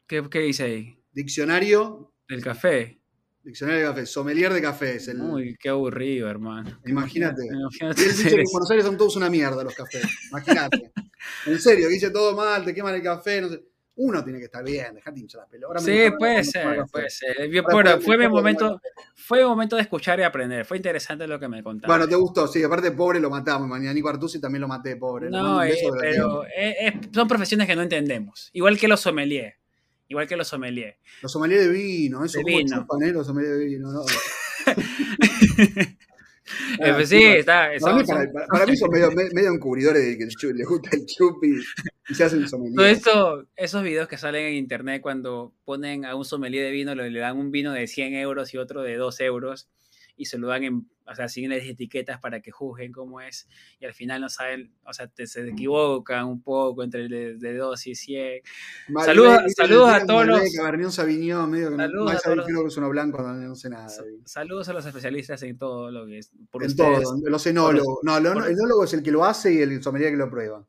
[0.07, 0.99] ¿Qué, qué dice ahí?
[1.11, 2.13] Diccionario.
[2.27, 2.99] Del café.
[3.45, 4.95] Diccionario de café, sommelier de café.
[4.95, 5.21] Es el...
[5.21, 6.79] Uy, qué aburrido, hermano.
[6.87, 7.45] Imagínate.
[7.51, 10.03] Imagínate él dice que en Buenos Aires son todos una mierda los cafés.
[10.31, 10.91] Imagínate.
[11.45, 13.63] en serio, dice todo mal, te queman el café, no sé.
[13.97, 15.67] uno tiene que estar bien, dejate hinchar la pelota.
[15.67, 17.35] Ahora me Sí, puede ser, puede ser.
[17.71, 18.81] Bueno, fue mi momento,
[19.13, 20.65] fue mi momento de escuchar y aprender.
[20.65, 21.87] Fue interesante lo que me contaste.
[21.87, 25.29] Bueno, te gustó, sí, aparte pobre lo matamos, mañana Nico Artusi también lo maté, pobre.
[25.29, 28.49] No, eh, pero eh, son profesiones que no entendemos.
[28.53, 29.53] Igual que los sommeliers.
[30.07, 30.95] Igual que los sommeliers.
[31.21, 32.81] Los sommeliers de vino, eso De vino.
[32.81, 33.11] chupan, ¿eh?
[33.11, 34.01] Los sommeliers de vino, ¿no?
[36.79, 37.69] Eh, pues sí, sí, está.
[37.79, 40.89] Para para, son- para- para mí son medio, me- medio encubridores de que les gusta
[40.93, 41.55] el chupi
[42.07, 42.75] y se hacen sommelier.
[42.75, 46.93] Todo esto, esos videos que salen en internet cuando ponen a un sommelier de vino,
[46.93, 49.67] le le dan un vino de 100 euros y otro de 2 euros
[50.17, 53.47] y se lo dan en, o sea, siguen las etiquetas para que juzguen cómo es
[53.79, 57.35] y al final no saben, o sea, te, se equivocan un poco entre el de,
[57.35, 58.41] de 2 y 100.
[58.89, 62.45] Malbec, saludos- saludos a todos los- Cabernet Sauvignon, medio que Saludos no a sabe todos
[62.47, 63.87] qué es lo que es uno blanco, no, no sé nada.
[64.25, 66.31] Saludos a los especialistas en todo lo que es.
[66.49, 67.03] Por En ustedes.
[67.03, 67.99] todo, los enólogos.
[68.03, 70.65] No, el enólogo es el que lo hace y el sommelier que lo prueba.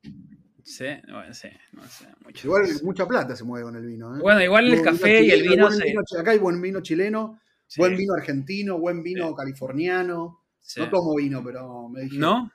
[0.64, 2.49] Sí, bueno, sí, no sé, mucho.
[2.49, 4.16] Igual mucha plata se mueve con el vino.
[4.16, 4.20] ¿eh?
[4.20, 7.80] Bueno, igual el café y el vino se- vino acá hay buen vino chileno, sí,
[7.80, 9.34] buen vino argentino, buen vino Sí.
[9.36, 10.42] californiano.
[10.60, 10.80] sí.
[10.80, 12.18] No tomo vino, pero me dije.
[12.18, 12.50] ¿No?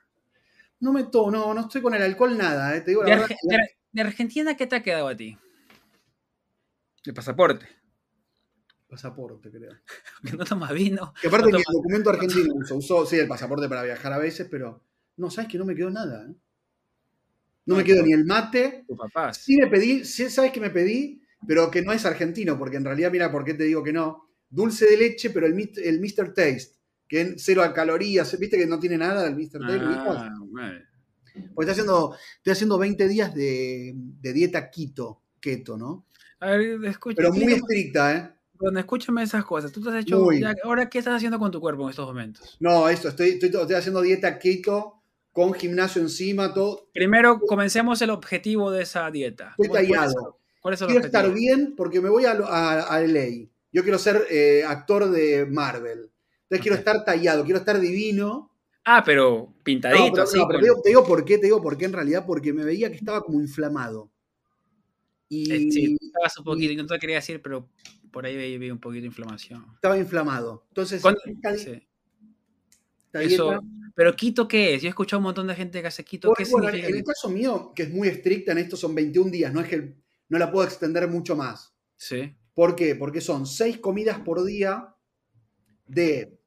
[0.80, 3.16] No me tomo, no, no estoy con el alcohol nada, eh, te digo la De,
[3.16, 3.30] verdad.
[3.30, 5.38] Arge- de Ar- de Argentina qué te ha quedado a ti?
[7.06, 7.66] El pasaporte.
[8.88, 9.72] Pasaporte, creo.
[10.32, 11.14] Que no tomas vino.
[11.22, 14.18] Que aparte no que el documento argentino uso, usó, sí, el pasaporte para viajar a
[14.18, 14.84] veces, pero
[15.18, 16.28] no, sabes que no me quedó nada.
[16.30, 16.36] ¿eh?
[17.66, 18.84] No me quedó ni el mate.
[18.88, 19.38] tus papás.
[19.38, 22.86] Sí me pedí, sí sabes que me pedí, pero que no es argentino, porque en
[22.86, 24.28] realidad, mira, ¿por qué te digo que no?
[24.52, 26.28] Dulce de leche, pero el, el Mr.
[26.34, 26.76] Taste,
[27.08, 29.60] que es cero a calorías, ¿viste que no tiene nada del Mr.
[29.60, 29.80] Taste?
[29.82, 30.30] Ah.
[31.56, 36.06] Porque estoy haciendo, estoy haciendo 20 días de, de dieta keto, keto, ¿no?
[36.42, 37.16] A ver, escucha.
[37.16, 38.32] Pero muy estricta, ¿eh?
[38.60, 39.72] bueno, escúchame esas cosas.
[39.72, 40.32] Tú te has hecho.
[40.34, 42.58] Ya- ahora, ¿qué estás haciendo con tu cuerpo en estos momentos?
[42.60, 46.90] No, esto, estoy, estoy, estoy haciendo dieta keto con gimnasio encima, todo.
[46.94, 49.52] Primero, comencemos el objetivo de esa dieta.
[49.52, 50.38] Estoy ¿Cuál- cuál es- tallado.
[50.62, 51.22] ¿Cuál es el Quiero objetivo?
[51.24, 53.48] estar bien porque me voy a, a, a LA.
[53.72, 56.10] Yo quiero ser eh, actor de Marvel.
[56.44, 58.52] Entonces quiero estar tallado, quiero estar divino.
[58.84, 60.38] Ah, pero pintadito, No, pero, así.
[60.38, 62.26] no, pero con- te, digo, te digo por qué, te digo por qué en realidad,
[62.26, 64.12] porque me veía que estaba como inflamado.
[65.30, 67.70] Y Eh, sí, estabas un poquito, no te quería decir, pero
[68.12, 69.66] por ahí vi un poquito de inflamación.
[69.76, 70.66] estaba inflamado.
[70.70, 71.88] Entonces, ¿Cuándo- esta, sí.
[73.06, 73.62] esta Eso- dieta-
[73.94, 74.82] Pero Quito, ¿qué es?
[74.82, 76.30] Yo he escuchado un montón de gente que hace Quito.
[76.30, 76.90] Bueno, ¿Qué bueno, significa?
[76.90, 79.68] en el caso mío, que es muy estricta en esto, son 21 días, no es
[79.68, 79.96] que
[80.30, 81.74] no la puedo extender mucho más.
[81.98, 82.34] Sí.
[82.54, 82.96] ¿Por qué?
[82.96, 84.96] Porque son seis comidas por día
[85.88, 86.40] de...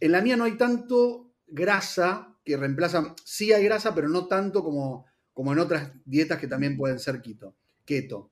[0.00, 3.14] En la mía no hay tanto grasa que reemplazan...
[3.24, 7.20] Sí hay grasa, pero no tanto como, como en otras dietas que también pueden ser
[7.20, 7.56] keto.
[7.84, 8.30] keto.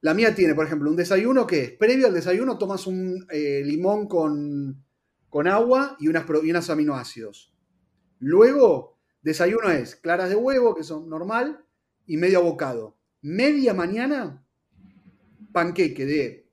[0.00, 3.62] La mía tiene, por ejemplo, un desayuno que es, previo al desayuno tomas un eh,
[3.64, 4.84] limón con,
[5.30, 7.54] con agua y unas, y aminoácidos.
[8.18, 11.64] Luego, desayuno es claras de huevo, que son normal,
[12.06, 12.98] y medio abocado.
[13.22, 14.43] Media mañana,
[15.54, 16.50] panqueque de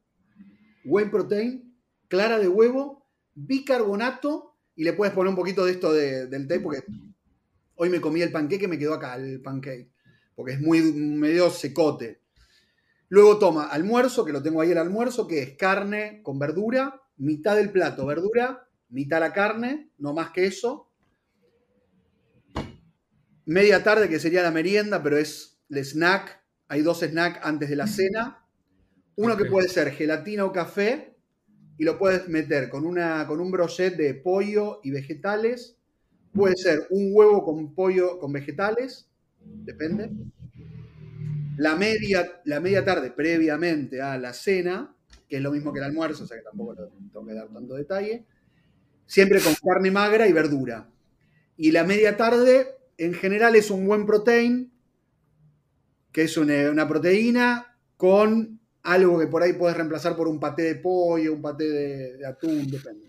[0.86, 1.76] whey protein,
[2.08, 6.60] clara de huevo, bicarbonato, y le puedes poner un poquito de esto de- del té,
[6.60, 6.84] porque
[7.76, 9.92] hoy me comí el panqueque, me quedó acá el pancake,
[10.36, 12.22] porque es muy medio secote.
[13.10, 17.58] Luego toma almuerzo, que lo tengo ahí el almuerzo, que es carne con verdura, mitad
[17.58, 20.92] del plato verdura, mitad la carne, no más que eso.
[23.46, 26.42] Media tarde, que sería la merienda, pero es el snack.
[26.68, 28.41] Hay dos snacks antes de la cena.
[29.16, 31.12] Uno que puede ser gelatina o café,
[31.82, 35.80] y lo puedes meter con, una, con un brochet de pollo y vegetales.
[36.32, 39.10] Puede ser un huevo con pollo con vegetales,
[39.40, 40.12] depende.
[41.58, 44.96] La media, la media tarde, previamente a la cena,
[45.28, 47.48] que es lo mismo que el almuerzo, o sea que tampoco lo tengo que dar
[47.50, 48.26] tanto detalle,
[49.08, 50.88] siempre con carne magra y verdura.
[51.58, 54.72] Y la media tarde, en general, es un buen protein,
[56.12, 60.64] que es una, una proteína con algo que por ahí puedes reemplazar por un paté
[60.64, 63.08] de pollo, un paté de, de atún, depende.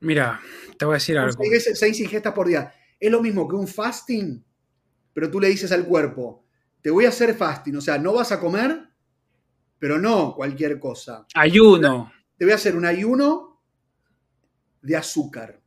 [0.00, 0.40] Mira,
[0.76, 1.42] te voy a decir algo.
[1.42, 2.72] Seis, seis ingestas por día.
[2.98, 4.44] Es lo mismo que un fasting,
[5.12, 6.44] pero tú le dices al cuerpo,
[6.80, 8.88] te voy a hacer fasting, o sea, no vas a comer,
[9.78, 11.26] pero no cualquier cosa.
[11.34, 12.12] Ayuno.
[12.36, 13.62] Te voy a hacer un ayuno
[14.80, 15.60] de azúcar,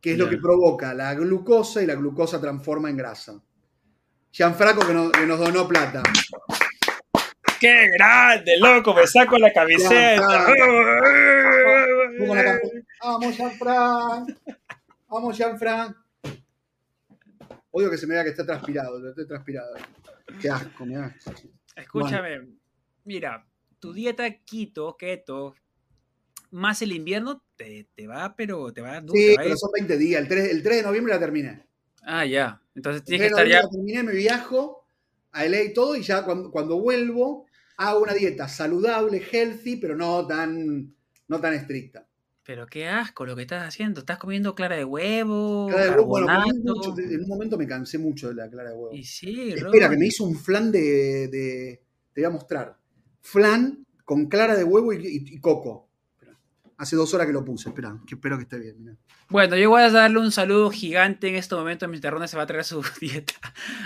[0.00, 3.40] que es lo que provoca la glucosa y la glucosa transforma en grasa.
[4.32, 6.02] Gianfranco que nos, que nos donó plata.
[7.60, 8.94] ¡Qué grande, loco!
[8.94, 10.46] Me saco la camiseta.
[13.02, 14.26] Vamos, Gianfran.
[15.08, 15.96] Vamos, Gianfran.
[17.70, 19.06] Odio que se me vea que está transpirado.
[19.08, 19.74] Estoy transpirado.
[20.40, 21.14] Qué asco, mirá.
[21.76, 22.46] Escúchame,
[23.04, 23.46] mira,
[23.78, 25.54] tu dieta keto, keto,
[26.50, 29.58] más el invierno te, te va, pero te va Sí, te va a pero ir-
[29.58, 30.22] son 20 días.
[30.22, 31.66] El 3, el 3 de noviembre la terminé.
[32.02, 32.60] Ah, ya.
[32.74, 33.62] Entonces El 3 tienes que estar ya.
[33.62, 34.85] la terminé, me viajo.
[35.32, 37.46] A LA y todo, y ya cuando, cuando vuelvo
[37.78, 40.94] hago una dieta saludable, healthy, pero no tan,
[41.28, 42.06] no tan estricta.
[42.42, 44.00] Pero qué asco lo que estás haciendo.
[44.00, 45.66] Estás comiendo clara de huevo.
[45.68, 46.28] Clara de huevo, bueno,
[46.62, 48.94] mucho, en un momento me cansé mucho de la clara de huevo.
[48.94, 52.76] Y sí, Espera, que me hizo un flan de, de- Te voy a mostrar.
[53.20, 55.85] Flan con clara de huevo y, y- y coco.
[56.78, 57.70] Hace dos horas que lo puse.
[57.70, 58.76] Espera, que espero que esté bien.
[58.78, 58.96] mirá.
[59.30, 61.88] Bueno, yo voy a darle un saludo gigante en este momento.
[61.88, 62.10] Mr.
[62.10, 63.32] Ronda se va a traer su dieta.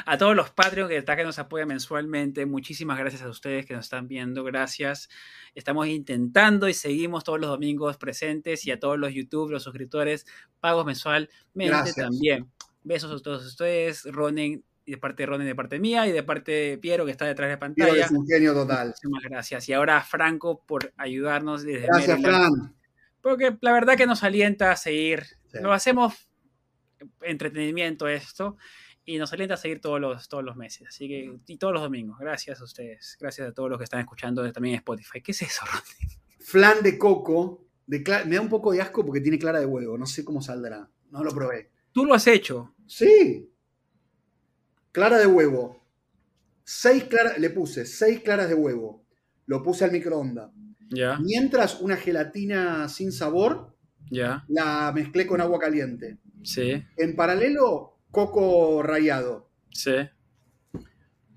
[0.06, 2.46] A todos los Patreon que, está, que nos apoyan mensualmente.
[2.46, 4.42] Muchísimas gracias a ustedes que nos están viendo.
[4.42, 5.08] Gracias.
[5.54, 8.66] Estamos intentando y seguimos todos los domingos presentes.
[8.66, 10.26] Y a todos los YouTube, los suscriptores,
[10.58, 11.94] pagos mensualmente Gracias.
[11.94, 12.50] también.
[12.82, 14.02] Besos a todos ustedes.
[14.10, 16.08] Ronen, de parte de Ronen, de parte mía.
[16.08, 18.04] Y de parte de Piero, que está detrás de Piero pantalla.
[18.04, 18.88] es un genio total.
[18.88, 19.68] Muchísimas gracias.
[19.68, 22.56] Y ahora a Franco por ayudarnos desde Gracias, Maryland.
[22.56, 22.79] Fran.
[23.22, 25.24] Porque la verdad que nos alienta a seguir.
[25.52, 25.58] Sí.
[25.60, 26.30] Lo hacemos
[27.22, 28.56] entretenimiento esto
[29.04, 30.88] y nos alienta a seguir todos los, todos los meses.
[30.88, 32.18] Así que, y todos los domingos.
[32.18, 33.16] Gracias a ustedes.
[33.20, 35.20] Gracias a todos los que están escuchando también en Spotify.
[35.20, 35.82] ¿Qué es eso, Ron?
[36.38, 37.66] Flan de coco.
[37.86, 39.98] De me da un poco de asco porque tiene clara de huevo.
[39.98, 40.88] No sé cómo saldrá.
[41.10, 41.70] No lo probé.
[41.92, 42.74] Tú lo has hecho.
[42.86, 43.50] Sí.
[44.92, 45.84] Clara de huevo.
[46.62, 49.04] Seis claras, le puse seis claras de huevo.
[49.46, 50.52] Lo puse al microondas.
[51.20, 53.76] Mientras una gelatina sin sabor
[54.48, 56.18] la mezclé con agua caliente.
[56.42, 59.48] sí, En paralelo, coco rallado.
[59.72, 59.92] sí.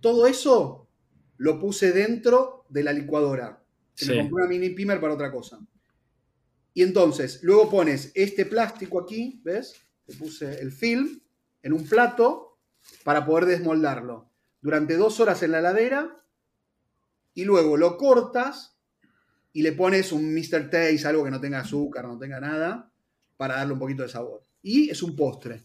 [0.02, 0.90] Todo eso
[1.38, 3.64] lo puse dentro de la licuadora.
[3.94, 4.20] Se me Sí.
[4.20, 5.60] compró una mini pimer para otra cosa.
[6.74, 9.76] Y entonces, luego pones este plástico aquí, ¿ves?
[10.08, 11.22] Le puse el film
[11.62, 12.58] en un plato
[13.04, 14.30] para poder desmoldarlo.
[14.62, 16.26] Durante dos horas en la heladera
[17.34, 18.73] y luego lo cortas
[19.54, 20.70] y le pones un Mr.
[20.70, 22.92] Taste, algo que no tenga azúcar, no tenga nada,
[23.38, 24.42] para darle un poquito de sabor.
[24.62, 25.62] Y es un postre.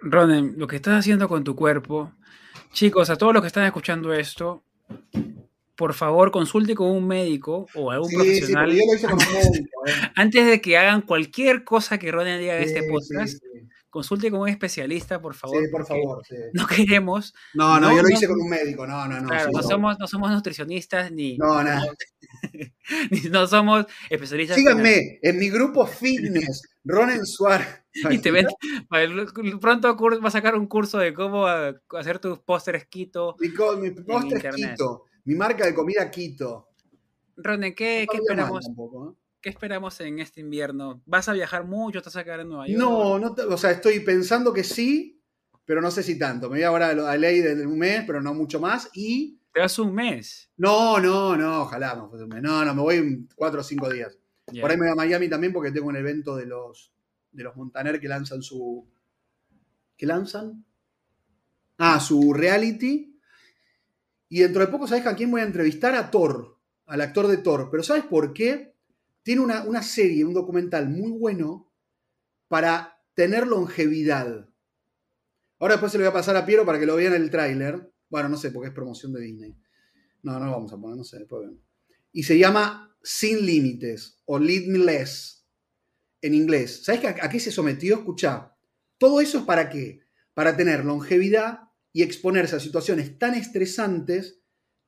[0.00, 2.12] Ronen, lo que estás haciendo con tu cuerpo,
[2.72, 4.62] chicos, a todos los que están escuchando esto,
[5.74, 9.06] por favor consulte con un médico o algún Sí, sí, profesional porque yo lo hice
[9.06, 9.90] con un médico, ¿eh?
[10.14, 13.42] antes de que hagan cualquier cosa que Ronen diga Sí, este sí, podcast.
[13.92, 15.62] Consulte con un especialista, por favor.
[15.62, 16.24] Sí, por favor.
[16.26, 16.34] sí.
[16.54, 18.86] No queremos, No, no, No, yo lo hice con un médico.
[18.86, 19.28] No, no, no.
[19.28, 19.68] claro, sí, no, no.
[19.68, 21.84] somos, no somos nutricionistas ni, No, nada.
[23.10, 24.56] ni no somos especialistas.
[24.56, 27.68] en- Síganme en mi grupo fitness, Ronen Suárez.
[28.10, 28.46] Y te ven,
[29.60, 33.36] pronto va a sacar un curso de cómo ah, hacer tus pósteres Quito.
[33.40, 33.94] Mi, mi.
[34.54, 35.04] Quito.
[35.24, 36.70] Mi marca de comida Quito.
[37.36, 39.21] Ronen, ¿qué, esperamos, tampoco, ¿eh?
[39.42, 41.02] ¿Qué esperamos en este invierno?
[41.04, 42.00] ¿Vas a viajar mucho?
[42.00, 42.78] ¿Te vas a quedar en Nueva York?
[42.78, 45.20] No, no, o sea, estoy pensando que sí,
[45.64, 46.48] pero no sé si tanto.
[46.48, 48.88] Me voy ahora a, ley de un mes, pero no mucho más.
[48.94, 50.48] Y Te vas un mes.
[50.56, 52.42] no, no, no, ojalá fuese un mes.
[52.42, 54.16] No, no, me voy cuatro o cinco días.
[54.52, 54.62] Ya.
[54.62, 56.92] Por ahí me voy a Miami también porque tengo un evento de los,
[57.32, 58.88] de los Montaner que lanzan su.
[59.96, 60.64] ¿Qué lanzan?
[61.78, 63.18] Ah, su reality.
[64.28, 65.94] Y dentro de poco, ¿sabes a quién voy a entrevistar?
[65.94, 67.68] A Thor, al actor de Thor.
[67.70, 68.71] Pero ¿sabes por qué?
[69.22, 71.72] Tiene una, una serie, un documental muy bueno
[72.48, 74.48] para tener longevidad.
[75.58, 77.30] Ahora después se lo voy a pasar a Piero para que lo vean en el
[77.30, 77.92] tráiler.
[78.08, 79.56] Bueno, no sé, porque es promoción de Disney.
[80.22, 81.62] No, no lo vamos a poner, no sé, después vemos.
[82.12, 85.46] Y se llama Sin Límites o Limitless
[86.20, 86.84] en inglés.
[86.84, 87.96] ¿Sabes a, a qué se sometió?
[87.96, 88.56] Escucha,
[88.98, 90.00] todo eso es para qué?
[90.34, 91.60] Para tener longevidad
[91.92, 94.40] y exponerse a situaciones tan estresantes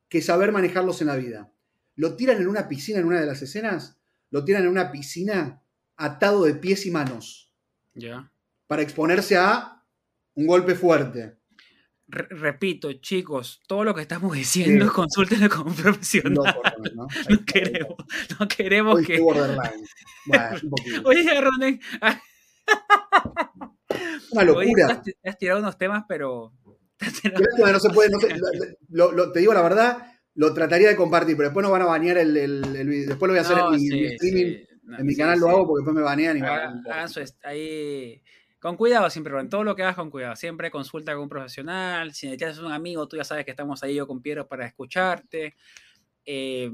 [0.09, 1.53] que saber manejarlos en la vida.
[1.97, 4.01] Lo tiran en una piscina en una de las escenas,
[4.31, 5.63] lo tiran en una piscina
[5.97, 7.53] atado de pies y manos
[7.95, 8.31] Ya.
[8.67, 9.83] para exponerse a
[10.35, 11.39] un golpe fuerte.
[12.07, 14.91] Re- repito, chicos, todo lo que estamos diciendo, Sí.
[14.93, 16.35] consúltenlo con un profesional.
[16.35, 16.63] Loco,
[16.95, 17.07] ¿no?
[17.31, 17.97] No queremos,
[18.41, 19.21] no queremos Hoy que.
[19.21, 19.85] borderline.
[20.27, 21.07] Bueno, un.
[21.07, 21.81] Oye, Ronen,
[24.31, 24.87] Una hoy locura.
[24.87, 26.53] has, has tirado unos temas, pero.
[27.71, 28.37] No se puede, no se-
[28.89, 31.87] lo- lo- te digo la verdad, lo trataría de compartir, pero después nos van a
[31.87, 33.09] banear el, el- el video.
[33.11, 35.07] Después lo voy a hacer No, en mi, en mi sí, streaming, sí, no, en
[35.07, 38.23] mi sí, canal lo hago porque después me banean y me hagan su est- ahí.
[38.59, 39.49] Con cuidado siempre, Ron.
[39.51, 40.35] Todo lo que hagas con cuidado.
[40.37, 42.15] Siempre consulta con un profesional.
[42.15, 45.55] Si necesitas un amigo, tú ya sabes que estamos ahí yo con Piero para escucharte.
[46.25, 46.71] Eh,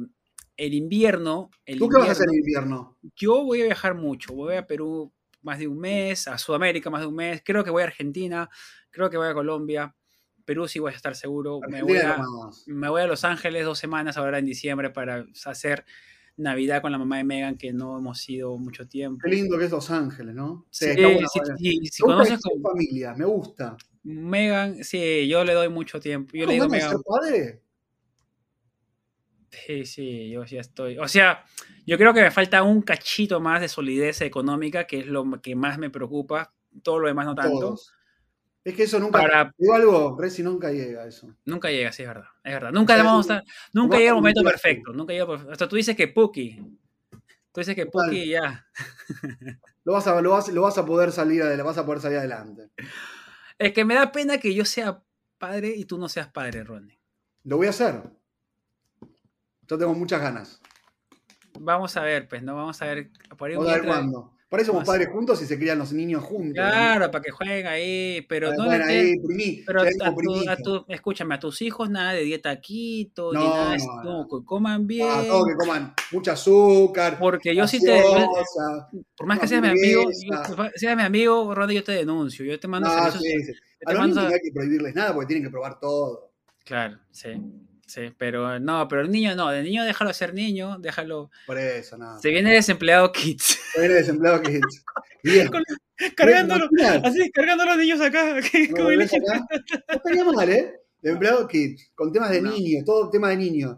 [0.56, 1.50] el invierno.
[1.66, 2.96] El ¿Tú qué vas a hacer en invierno?
[3.16, 4.32] Yo voy a viajar mucho.
[4.34, 7.42] Voy a Perú más de un mes, a Sudamérica más de un mes.
[7.44, 8.48] Creo que voy a Argentina,
[8.90, 9.92] creo que voy a Colombia.
[10.45, 11.61] Perú sí voy a estar seguro.
[11.68, 12.22] Me voy a,
[12.66, 15.84] me voy a Los Ángeles dos semanas ahora en diciembre para hacer
[16.36, 19.20] Navidad con la mamá de Megan, que no hemos ido mucho tiempo.
[19.24, 20.66] Qué lindo que es Los Ángeles, ¿no?
[20.70, 23.76] Sí, sí, sí, si Me gusta conoces con familia, me gusta.
[24.03, 26.32] Megan, sí, yo le doy mucho tiempo.
[26.32, 27.62] Yo le ¿Tengo digo Megan, padre?
[29.51, 30.99] sí, sí, yo ya estoy.
[30.99, 31.45] O sea,
[31.86, 35.55] yo creo que me falta un cachito más de solidez económica, que es lo que
[35.55, 36.55] más me preocupa.
[36.82, 37.61] Todo lo demás no tanto.
[37.61, 37.93] Todos.
[38.64, 39.18] Es que eso nunca.
[39.20, 41.34] Para- Digo algo, Reci nunca llega a eso.
[41.44, 42.28] Nunca llega, sí, es verdad.
[42.44, 42.72] Es verdad.
[42.72, 44.92] Nunca sea, vamos a estar, nunca llega el momento perfecto.
[44.92, 46.56] Nunca llega Hasta tú dices que Puki.
[47.52, 48.11] Tú dices que Total.
[48.11, 48.66] Puki ya.
[49.84, 52.18] Lo vas, a, lo, vas, lo vas a poder salir adelante, vas a poder salir
[52.18, 52.70] adelante.
[53.58, 55.02] Es que me da pena que yo sea
[55.38, 56.98] padre y tú no seas padre, Ronnie.
[57.44, 58.02] Lo voy a hacer.
[59.66, 60.61] Yo tengo muchas ganas.
[61.58, 62.54] Vamos a ver, pues, ¿no?
[62.56, 63.11] Vamos a ver.
[63.36, 64.36] Por ahí Vamos a ver cuándo.
[64.51, 66.55] Para eso somos Vamos a- padres juntos y se crían los niños juntos.
[66.55, 69.14] Claro, para que jueguen ahí, pero no le ahí,
[69.64, 70.51] Pero a, ya tengo tu- primito.
[70.51, 74.03] a tu- escúchame, a tus hijos nada de dieta ni No, nada de eso, no,
[74.03, 74.28] no, no.
[74.40, 75.07] que coman bien.
[75.09, 77.16] Ah, todo que coman mucho azúcar.
[77.20, 78.88] Porque yo sí te, yo- gaseosa.
[79.16, 82.44] por más que seas mi amigo, yo- por seas mi amigo, Ronnie, yo te denuncio,
[82.44, 85.28] yo te mando No, yo A te los niños no hay que prohibirles nada porque
[85.28, 86.32] tienen que probar todo.
[86.64, 87.28] Claro, sí,
[87.91, 91.30] sí, pero no, pero el niño no, de niño déjalo ser niño, déjalo.
[91.47, 92.20] Por eso, nada.
[92.20, 93.59] Se viene desempleado Kids.
[93.76, 94.61] Eres desempleado que.
[95.22, 95.49] Bien.
[95.49, 95.64] Con-
[96.16, 96.68] cargándolo,
[97.05, 98.36] así, cargando a los niños acá.
[98.70, 99.47] ¿No como acá?
[99.88, 100.80] No estaría mal, ¿eh?
[101.03, 102.53] De empleado kit, con temas de No.
[102.53, 103.76] niños, todo tema de niños.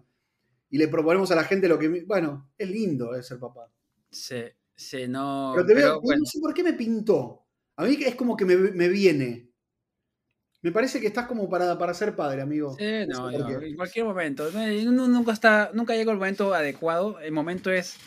[0.71, 2.05] Y le proponemos a la gente lo que.
[2.07, 3.71] Bueno, es lindo es ser papá.
[4.11, 4.43] Sí,
[4.75, 5.53] sí, no.
[5.55, 7.45] Pero te veo, pero, bueno, no sé por qué me pintó.
[7.77, 9.52] A mí es como que me, me viene.
[10.63, 12.77] Me parece que estás como para, para ser padre, amigo.
[12.79, 14.49] Sí, no, en cualquier momento.
[14.53, 17.19] Nunca está, nunca llega el momento adecuado.
[17.19, 17.99] El momento es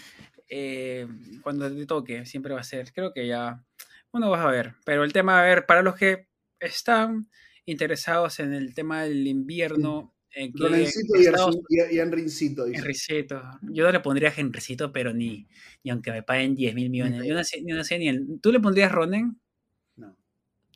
[0.49, 1.05] eh,
[1.41, 2.93] cuando te toque, siempre va a ser.
[2.93, 3.61] Creo que ya
[4.11, 4.75] uno va a ver.
[4.85, 6.27] Pero el tema, a ver, para los que
[6.59, 7.27] están
[7.65, 11.57] interesados en el tema del invierno, en que y, Estados-.
[12.73, 13.41] Henricito.
[13.63, 15.45] Yo no le pondría Henricito, pero ni,
[15.83, 17.25] ni aunque me paguen 10 mil millones.
[17.25, 18.39] Yo no sé, yo no sé ni el.
[18.41, 19.39] ¿Tú le pondrías Ronen?
[19.97, 20.15] No.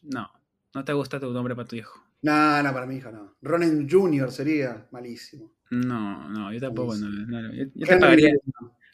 [0.04, 0.39] No.
[0.74, 2.00] No te gusta tu nombre para tu hijo.
[2.22, 3.36] No, no, para mi hija no.
[3.42, 4.32] Ronen Jr.
[4.32, 5.52] sería malísimo.
[5.72, 6.96] No, no, yo tampoco.
[6.96, 8.34] No, no, yo, yo te pagaría.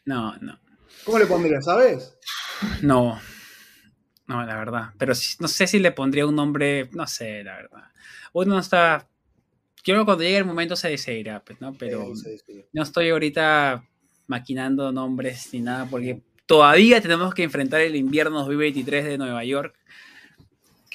[0.04, 0.58] No, no.
[1.04, 2.16] ¿Cómo le pondrías, sabes?
[2.82, 3.18] No.
[4.26, 4.90] No, la verdad.
[4.98, 6.88] Pero no sé si le pondría un nombre.
[6.92, 7.84] No sé, la verdad.
[8.32, 9.08] Uno no está.
[9.82, 11.72] Quiero que cuando llegue el momento se, se irá, pues, ¿no?
[11.74, 12.64] Pero Sí, sí, sí.
[12.72, 13.84] no estoy ahorita
[14.26, 19.76] maquinando nombres ni nada porque todavía tenemos que enfrentar el invierno 2023 de Nueva York.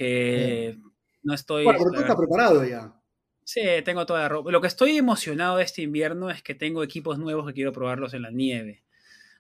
[0.06, 0.78] Que
[1.24, 1.64] no estoy.
[1.64, 2.94] Bueno, pero tú estás preparado ya.
[3.44, 4.52] Sí, tengo toda la ropa.
[4.52, 8.14] Lo que estoy emocionado de este invierno es que tengo equipos nuevos que quiero probarlos
[8.14, 8.84] en la nieve.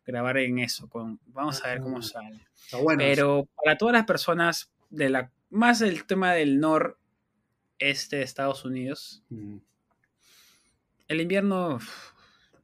[0.05, 0.89] Grabar en eso.
[0.89, 2.01] Con, vamos a ver cómo Ah.
[2.03, 2.45] sale.
[2.81, 2.99] Bueno.
[2.99, 9.23] Pero para todas las personas de la más el tema del noreste de Estados Unidos,
[9.29, 9.57] Mm.
[11.07, 11.79] el invierno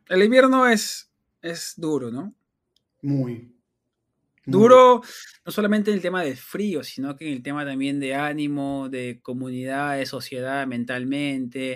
[0.10, 1.10] el invierno es
[1.42, 2.34] es duro, ¿no?
[3.02, 3.54] Muy.
[4.52, 5.02] Duro
[5.46, 8.88] no solamente en el tema del frío, sino que en el tema también de ánimo,
[8.90, 11.76] de comunidad, de sociedad, mentalmente.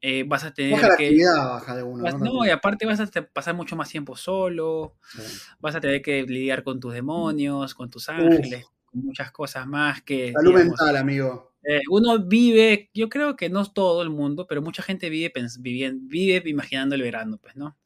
[0.00, 2.04] Eh, vas a tener Baja la que actividad, baja de uno.
[2.04, 2.24] vas- ¿no?
[2.26, 5.22] no, y aparte vas a pasar mucho más tiempo solo, Sí.
[5.58, 10.02] vas a tener que lidiar con tus demonios, con tus ángeles, con muchas cosas más
[10.02, 11.54] que Salud digamos, mental, amigo.
[11.68, 15.60] Eh, uno vive, yo creo que no todo el mundo, pero mucha gente vive, pens-
[15.60, 17.76] vivien- vive imaginando el verano, pues, ¿no?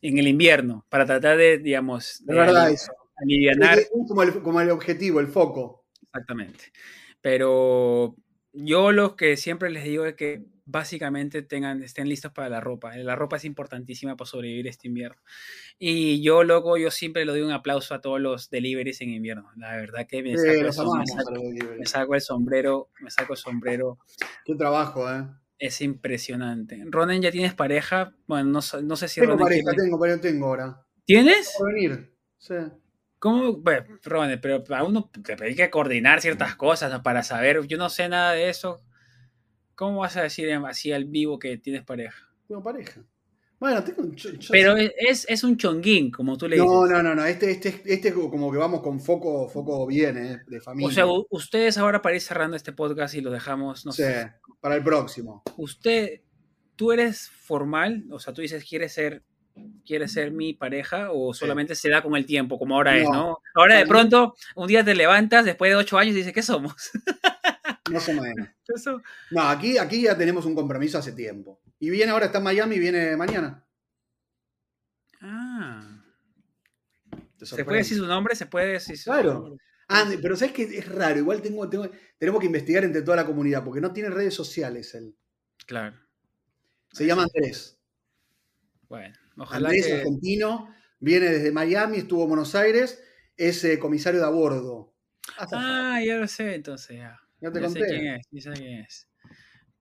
[0.00, 2.92] En el invierno, para tratar de, digamos, de verdad eso.
[3.18, 5.84] Alivianar, como el, como el objetivo, el foco.
[6.02, 6.72] exactamente.
[7.20, 8.14] Pero
[8.52, 12.94] yo lo que siempre les digo es que básicamente tengan, estén listos para la ropa.
[12.96, 15.20] La ropa es importantísima para sobrevivir este invierno.
[15.78, 19.50] Y yo, loco, yo siempre le doy un aplauso a todos los deliveries en invierno.
[19.56, 21.42] La verdad que me Eh, saco, el, som- me saco-
[21.78, 23.98] me saco el sombrero, me saco el sombrero
[24.44, 25.24] Qué trabajo, ¿eh?
[25.58, 26.82] Es impresionante.
[26.86, 28.14] Ronen, ¿ya tienes pareja?
[28.26, 30.86] Bueno, no, sé- no sé si Tengo Ronen pareja, quiere- tengo, pero tengo ahora.
[31.04, 31.52] ¿Tienes?
[31.74, 32.14] Venir.
[32.38, 32.54] Sí.
[33.18, 33.54] ¿Cómo?
[33.54, 37.02] Bueno, Ronen, pero a uno te hay que coordinar ciertas cosas ¿no?
[37.02, 37.66] para saber.
[37.66, 38.80] Yo no sé nada de eso.
[39.74, 42.28] ¿Cómo vas a decir en- así al vivo que tienes pareja?
[42.46, 43.02] Tengo pareja.
[43.60, 44.14] Bueno, tengo un.
[44.14, 46.70] yo- yo- Pero es, es, es un chonguín, como tú le dices.
[46.70, 47.24] No, no, no, no.
[47.24, 50.42] Este, este, este como que vamos con foco, foco bien, ¿eh?
[50.46, 50.88] De familia.
[50.88, 54.32] O sea, ustedes ahora para ir cerrando este podcast y lo dejamos, no Sí, sé.
[54.60, 55.42] para el próximo.
[55.56, 56.20] Usted,
[56.76, 59.24] tú eres formal, o sea, tú dices, ¿quieres ser,
[59.84, 63.12] quieres ser mi pareja o solamente se da con el tiempo, como ahora es, No.
[63.12, 63.38] ¿no?
[63.54, 63.88] Ahora de No.
[63.88, 66.74] pronto, un día te levantas después de ocho años y dices, ¿qué somos?
[67.90, 68.48] Más o menos.
[68.68, 69.00] Eso,
[69.30, 71.60] No, aquí, aquí ya tenemos un compromiso hace tiempo.
[71.80, 73.64] Y viene ahora, está en Miami y viene mañana.
[75.20, 76.02] ah,
[77.40, 78.34] ¿se puede decir su nombre?
[78.34, 79.32] ¿Se puede decir su Claro.
[79.34, 79.64] nombre?
[79.88, 80.62] Ah, pero ¿sabes qué?
[80.64, 81.18] Es raro.
[81.18, 84.94] Igual tengo, tengo- tenemos que investigar entre toda la comunidad, porque no tiene redes sociales
[84.94, 85.16] él.
[85.66, 85.96] Claro,
[86.92, 87.78] Se llama Andrés.
[88.88, 89.92] bueno, ojalá Andrés, que...
[89.94, 93.02] argentino, viene desde Miami, estuvo en Buenos Aires,
[93.36, 94.94] es eh, comisario de a bordo.
[95.52, 97.20] Ah, ya lo sé, entonces ya.
[97.40, 97.86] ya te Ya sé conté.
[97.88, 99.08] quién es, ya sé quién es.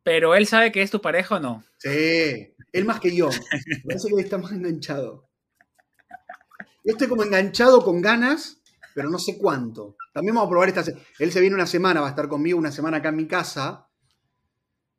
[0.03, 1.63] Pero él sabe que es tu pareja o no.
[1.77, 3.29] Sí, él más que yo.
[3.87, 5.29] Parece que él está más enganchado.
[6.83, 8.61] Yo estoy como enganchado con ganas,
[8.93, 9.95] pero no sé cuánto.
[10.13, 10.83] También vamos a probar esta.
[11.19, 13.86] Él se viene una semana, va a estar conmigo una semana acá en mi casa.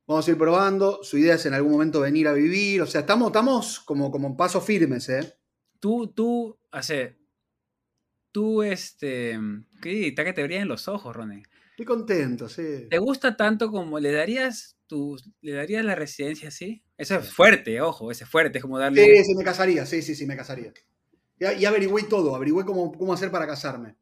[0.08, 1.00] Vamos a ir probando.
[1.02, 2.80] Su idea es en algún momento venir a vivir.
[2.80, 5.34] O sea, estamos, estamos como, como en pasos firmes, ¿eh?
[5.80, 7.18] Tú, tú, hace.
[8.32, 9.38] Tú, este.
[9.82, 10.08] ¿Qué?
[10.08, 11.42] Está que te brillan los ojos, Ronnie.
[11.72, 12.88] Estoy contento, sí.
[12.88, 16.82] ¿Te gusta tanto como le darías tu, le darías la residencia así?
[16.96, 19.04] Eso es fuerte, ojo, ese es fuerte, es como darle.
[19.04, 20.72] Sí, sí, me casaría, sí, sí, sí, me casaría.
[21.38, 23.94] Y, averigüé todo, averigüé cómo, cómo hacer para casarme.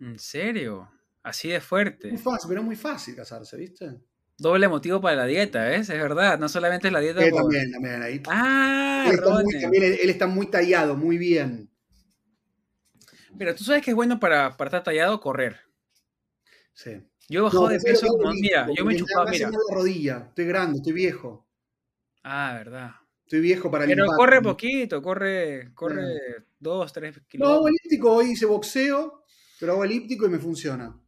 [0.00, 0.90] ¿En serio?
[1.22, 2.08] Así de fuerte.
[2.08, 4.00] Muy fácil, pero es muy fácil casarse, ¿viste?
[4.42, 5.88] Doble motivo para la dieta, ¿ves?
[5.88, 7.22] Es verdad, no solamente es la dieta.
[7.22, 8.20] Sí, también, también, ahí.
[8.26, 11.70] Ah, él está, muy, también, él está muy tallado, muy bien.
[13.38, 15.60] Pero tú sabes que es bueno para, para estar tallado correr.
[16.74, 16.90] Sí.
[17.28, 19.48] Yo he bajado de peso, mira, yo me he chupado, mira.
[19.48, 21.46] la rodilla, estoy grande, estoy viejo.
[22.24, 22.90] Ah, verdad.
[23.24, 27.38] Estoy viejo para Pero corre poquito, corre, corre dos, tres kilómetros.
[27.38, 29.22] No, hago elíptico, hoy hice boxeo,
[29.60, 31.00] pero hago elíptico y me funciona.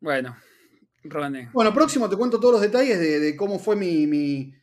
[0.00, 0.36] Bueno,
[1.52, 4.54] Bueno, próximo te cuento todos los detalles de, cómo fue mi, mi,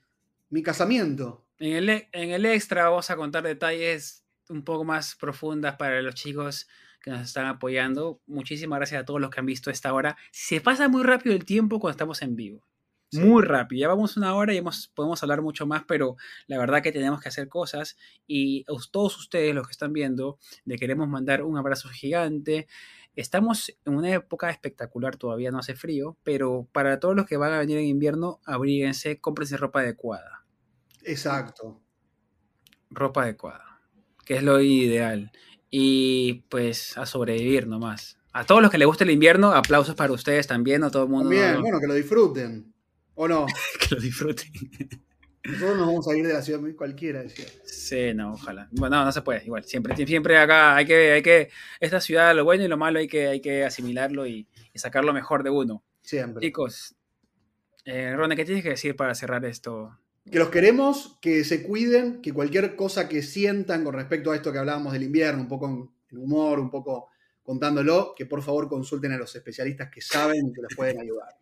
[0.50, 1.46] mi casamiento.
[1.60, 6.16] En el, en el extra vamos a contar detalles un poco más profundas para los
[6.16, 6.68] chicos
[7.02, 8.22] que nos están apoyando.
[8.28, 10.18] Muchísimas gracias a todos los que han visto esta hora.
[10.32, 12.64] Se pasa muy rápido el tiempo cuando estamos en vivo.
[13.14, 13.80] Muy rápido.
[13.82, 14.62] Ya vamos una hora y
[14.94, 16.16] podemos hablar mucho más, pero
[16.46, 20.38] la verdad que tenemos que hacer cosas y a todos ustedes, los que están viendo,
[20.66, 22.68] le queremos mandar un abrazo gigante.
[23.16, 27.54] Estamos en una época espectacular, todavía no hace frío, pero para todos los que van
[27.54, 30.46] a venir en invierno, abríguense, cómprense ropa adecuada.
[31.04, 31.82] Exacto.
[32.90, 33.82] Ropa adecuada,
[34.26, 35.32] que es lo ideal
[35.70, 38.18] y pues a sobrevivir nomás.
[38.32, 41.10] A todos los que les guste el invierno, aplausos para ustedes también, a todo el
[41.10, 41.30] mundo.
[41.30, 42.74] Bien, bueno, que lo disfruten.
[43.16, 43.46] ¿O no?
[43.80, 44.52] que lo disfruten.
[45.44, 47.46] Nosotros nos vamos a ir de la ciudad cualquiera, decía.
[47.64, 48.68] Sí, no, ojalá.
[48.72, 49.64] Bueno, no, no se puede, igual.
[49.64, 53.08] Siempre, siempre acá hay que, hay que, esta ciudad, lo bueno y lo malo hay
[53.08, 55.84] que, hay que asimilarlo y, sacar lo mejor de uno.
[56.02, 56.46] Siempre.
[56.46, 56.96] Chicos,
[57.86, 59.98] eh, Ronda, ¿qué tienes que decir para cerrar esto?
[60.30, 64.52] que los queremos, que se cuiden, que cualquier cosa que sientan con respecto a esto
[64.52, 65.68] que hablábamos del invierno, un poco
[66.12, 67.10] en humor, un poco
[67.42, 71.36] contándolo, que por favor consulten a los especialistas que saben y que les pueden ayudar.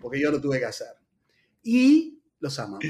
[0.00, 0.94] Porque yo lo tuve que hacer.
[1.64, 2.84] Y los amamos.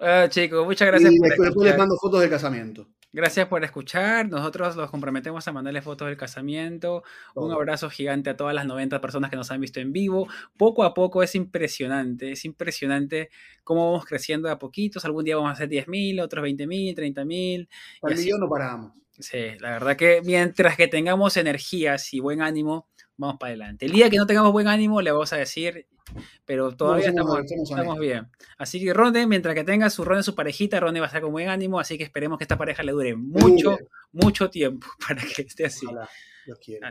[0.00, 1.12] Ah, chicos, muchas gracias.
[1.12, 2.88] Y después les mando fotos del casamiento.
[3.12, 4.28] Gracias por escuchar.
[4.28, 7.04] Nosotros los comprometemos a mandarles fotos del casamiento.
[7.36, 10.26] Un abrazo gigante a todas las 90 personas que nos han visto en vivo.
[10.56, 12.32] Poco a poco es impresionante.
[12.32, 13.30] Es impresionante
[13.62, 15.04] cómo vamos creciendo a poquitos.
[15.04, 17.68] Algún día vamos a hacer 10.000, otros 20.000, 30.000.
[18.02, 18.92] Al millón no paramos.
[19.16, 23.86] Sí, la verdad que mientras que tengamos energías y buen ánimo, vamos para adelante.
[23.86, 25.86] El día que no tengamos buen ánimo, le vamos a decir,
[26.44, 28.28] pero todavía estamos, estamos, bien.
[28.58, 31.32] Así que Ronde, mientras que tenga su Ronde, su parejita, Ronde va a estar con
[31.32, 33.78] buen ánimo, así que esperemos que esta pareja le dure mucho,
[34.12, 35.86] mucho tiempo para que esté así.
[35.86, 36.08] Ojalá,
[36.62, 36.88] quiero.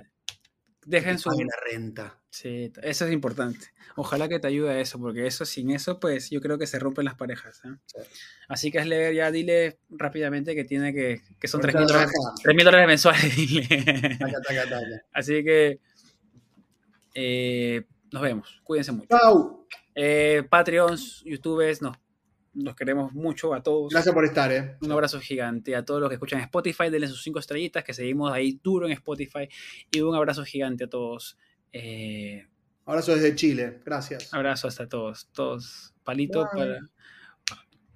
[0.85, 1.29] Dejen su...
[1.29, 2.19] la renta.
[2.29, 3.67] Sí, eso es importante.
[3.95, 6.79] Ojalá que te ayude a eso, porque eso, sin eso, pues yo creo que se
[6.79, 7.61] rompen las parejas.
[7.63, 8.03] ¿eh?
[8.47, 12.11] Así que es ya dile rápidamente que tiene que, que son 3 mil dólares,
[12.43, 13.23] dólares mensuales.
[15.13, 15.79] Así que
[17.13, 17.83] eh,
[18.13, 18.61] nos vemos.
[18.63, 19.07] Cuídense mucho.
[19.09, 19.65] Chao.
[19.95, 21.97] Eh, Patreons, YouTubers, nos,
[22.53, 23.91] nos queremos mucho a todos.
[23.91, 24.77] Gracias por estar, eh.
[24.81, 26.91] Un abrazo gigante a todos los que escuchan Spotify.
[26.91, 29.49] Denle sus cinco estrellitas, que seguimos ahí duro en Spotify.
[29.91, 31.39] Y un abrazo gigante a todos.
[31.71, 32.45] Eh,
[32.85, 33.81] abrazo desde Chile.
[33.83, 34.31] Gracias.
[34.31, 35.27] Abrazo hasta todos.
[35.33, 35.95] Todos.
[36.03, 36.81] Palito para.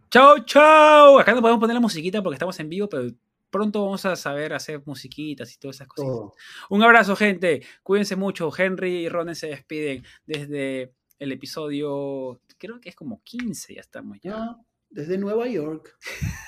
[0.10, 1.20] Chao, chao.
[1.20, 3.08] Acá no podemos poner la musiquita porque estamos en vivo, pero
[3.50, 6.34] pronto vamos a saber hacer musiquitas y todas esas cosas.
[6.70, 7.64] Un abrazo, gente.
[7.84, 8.52] Cuídense mucho.
[8.56, 14.20] Henry y Ronen se despiden desde el episodio, creo que es como 15, ya estamos
[14.22, 14.56] ya.
[14.90, 15.98] desde Nueva York.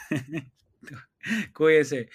[1.54, 2.10] Cuídense.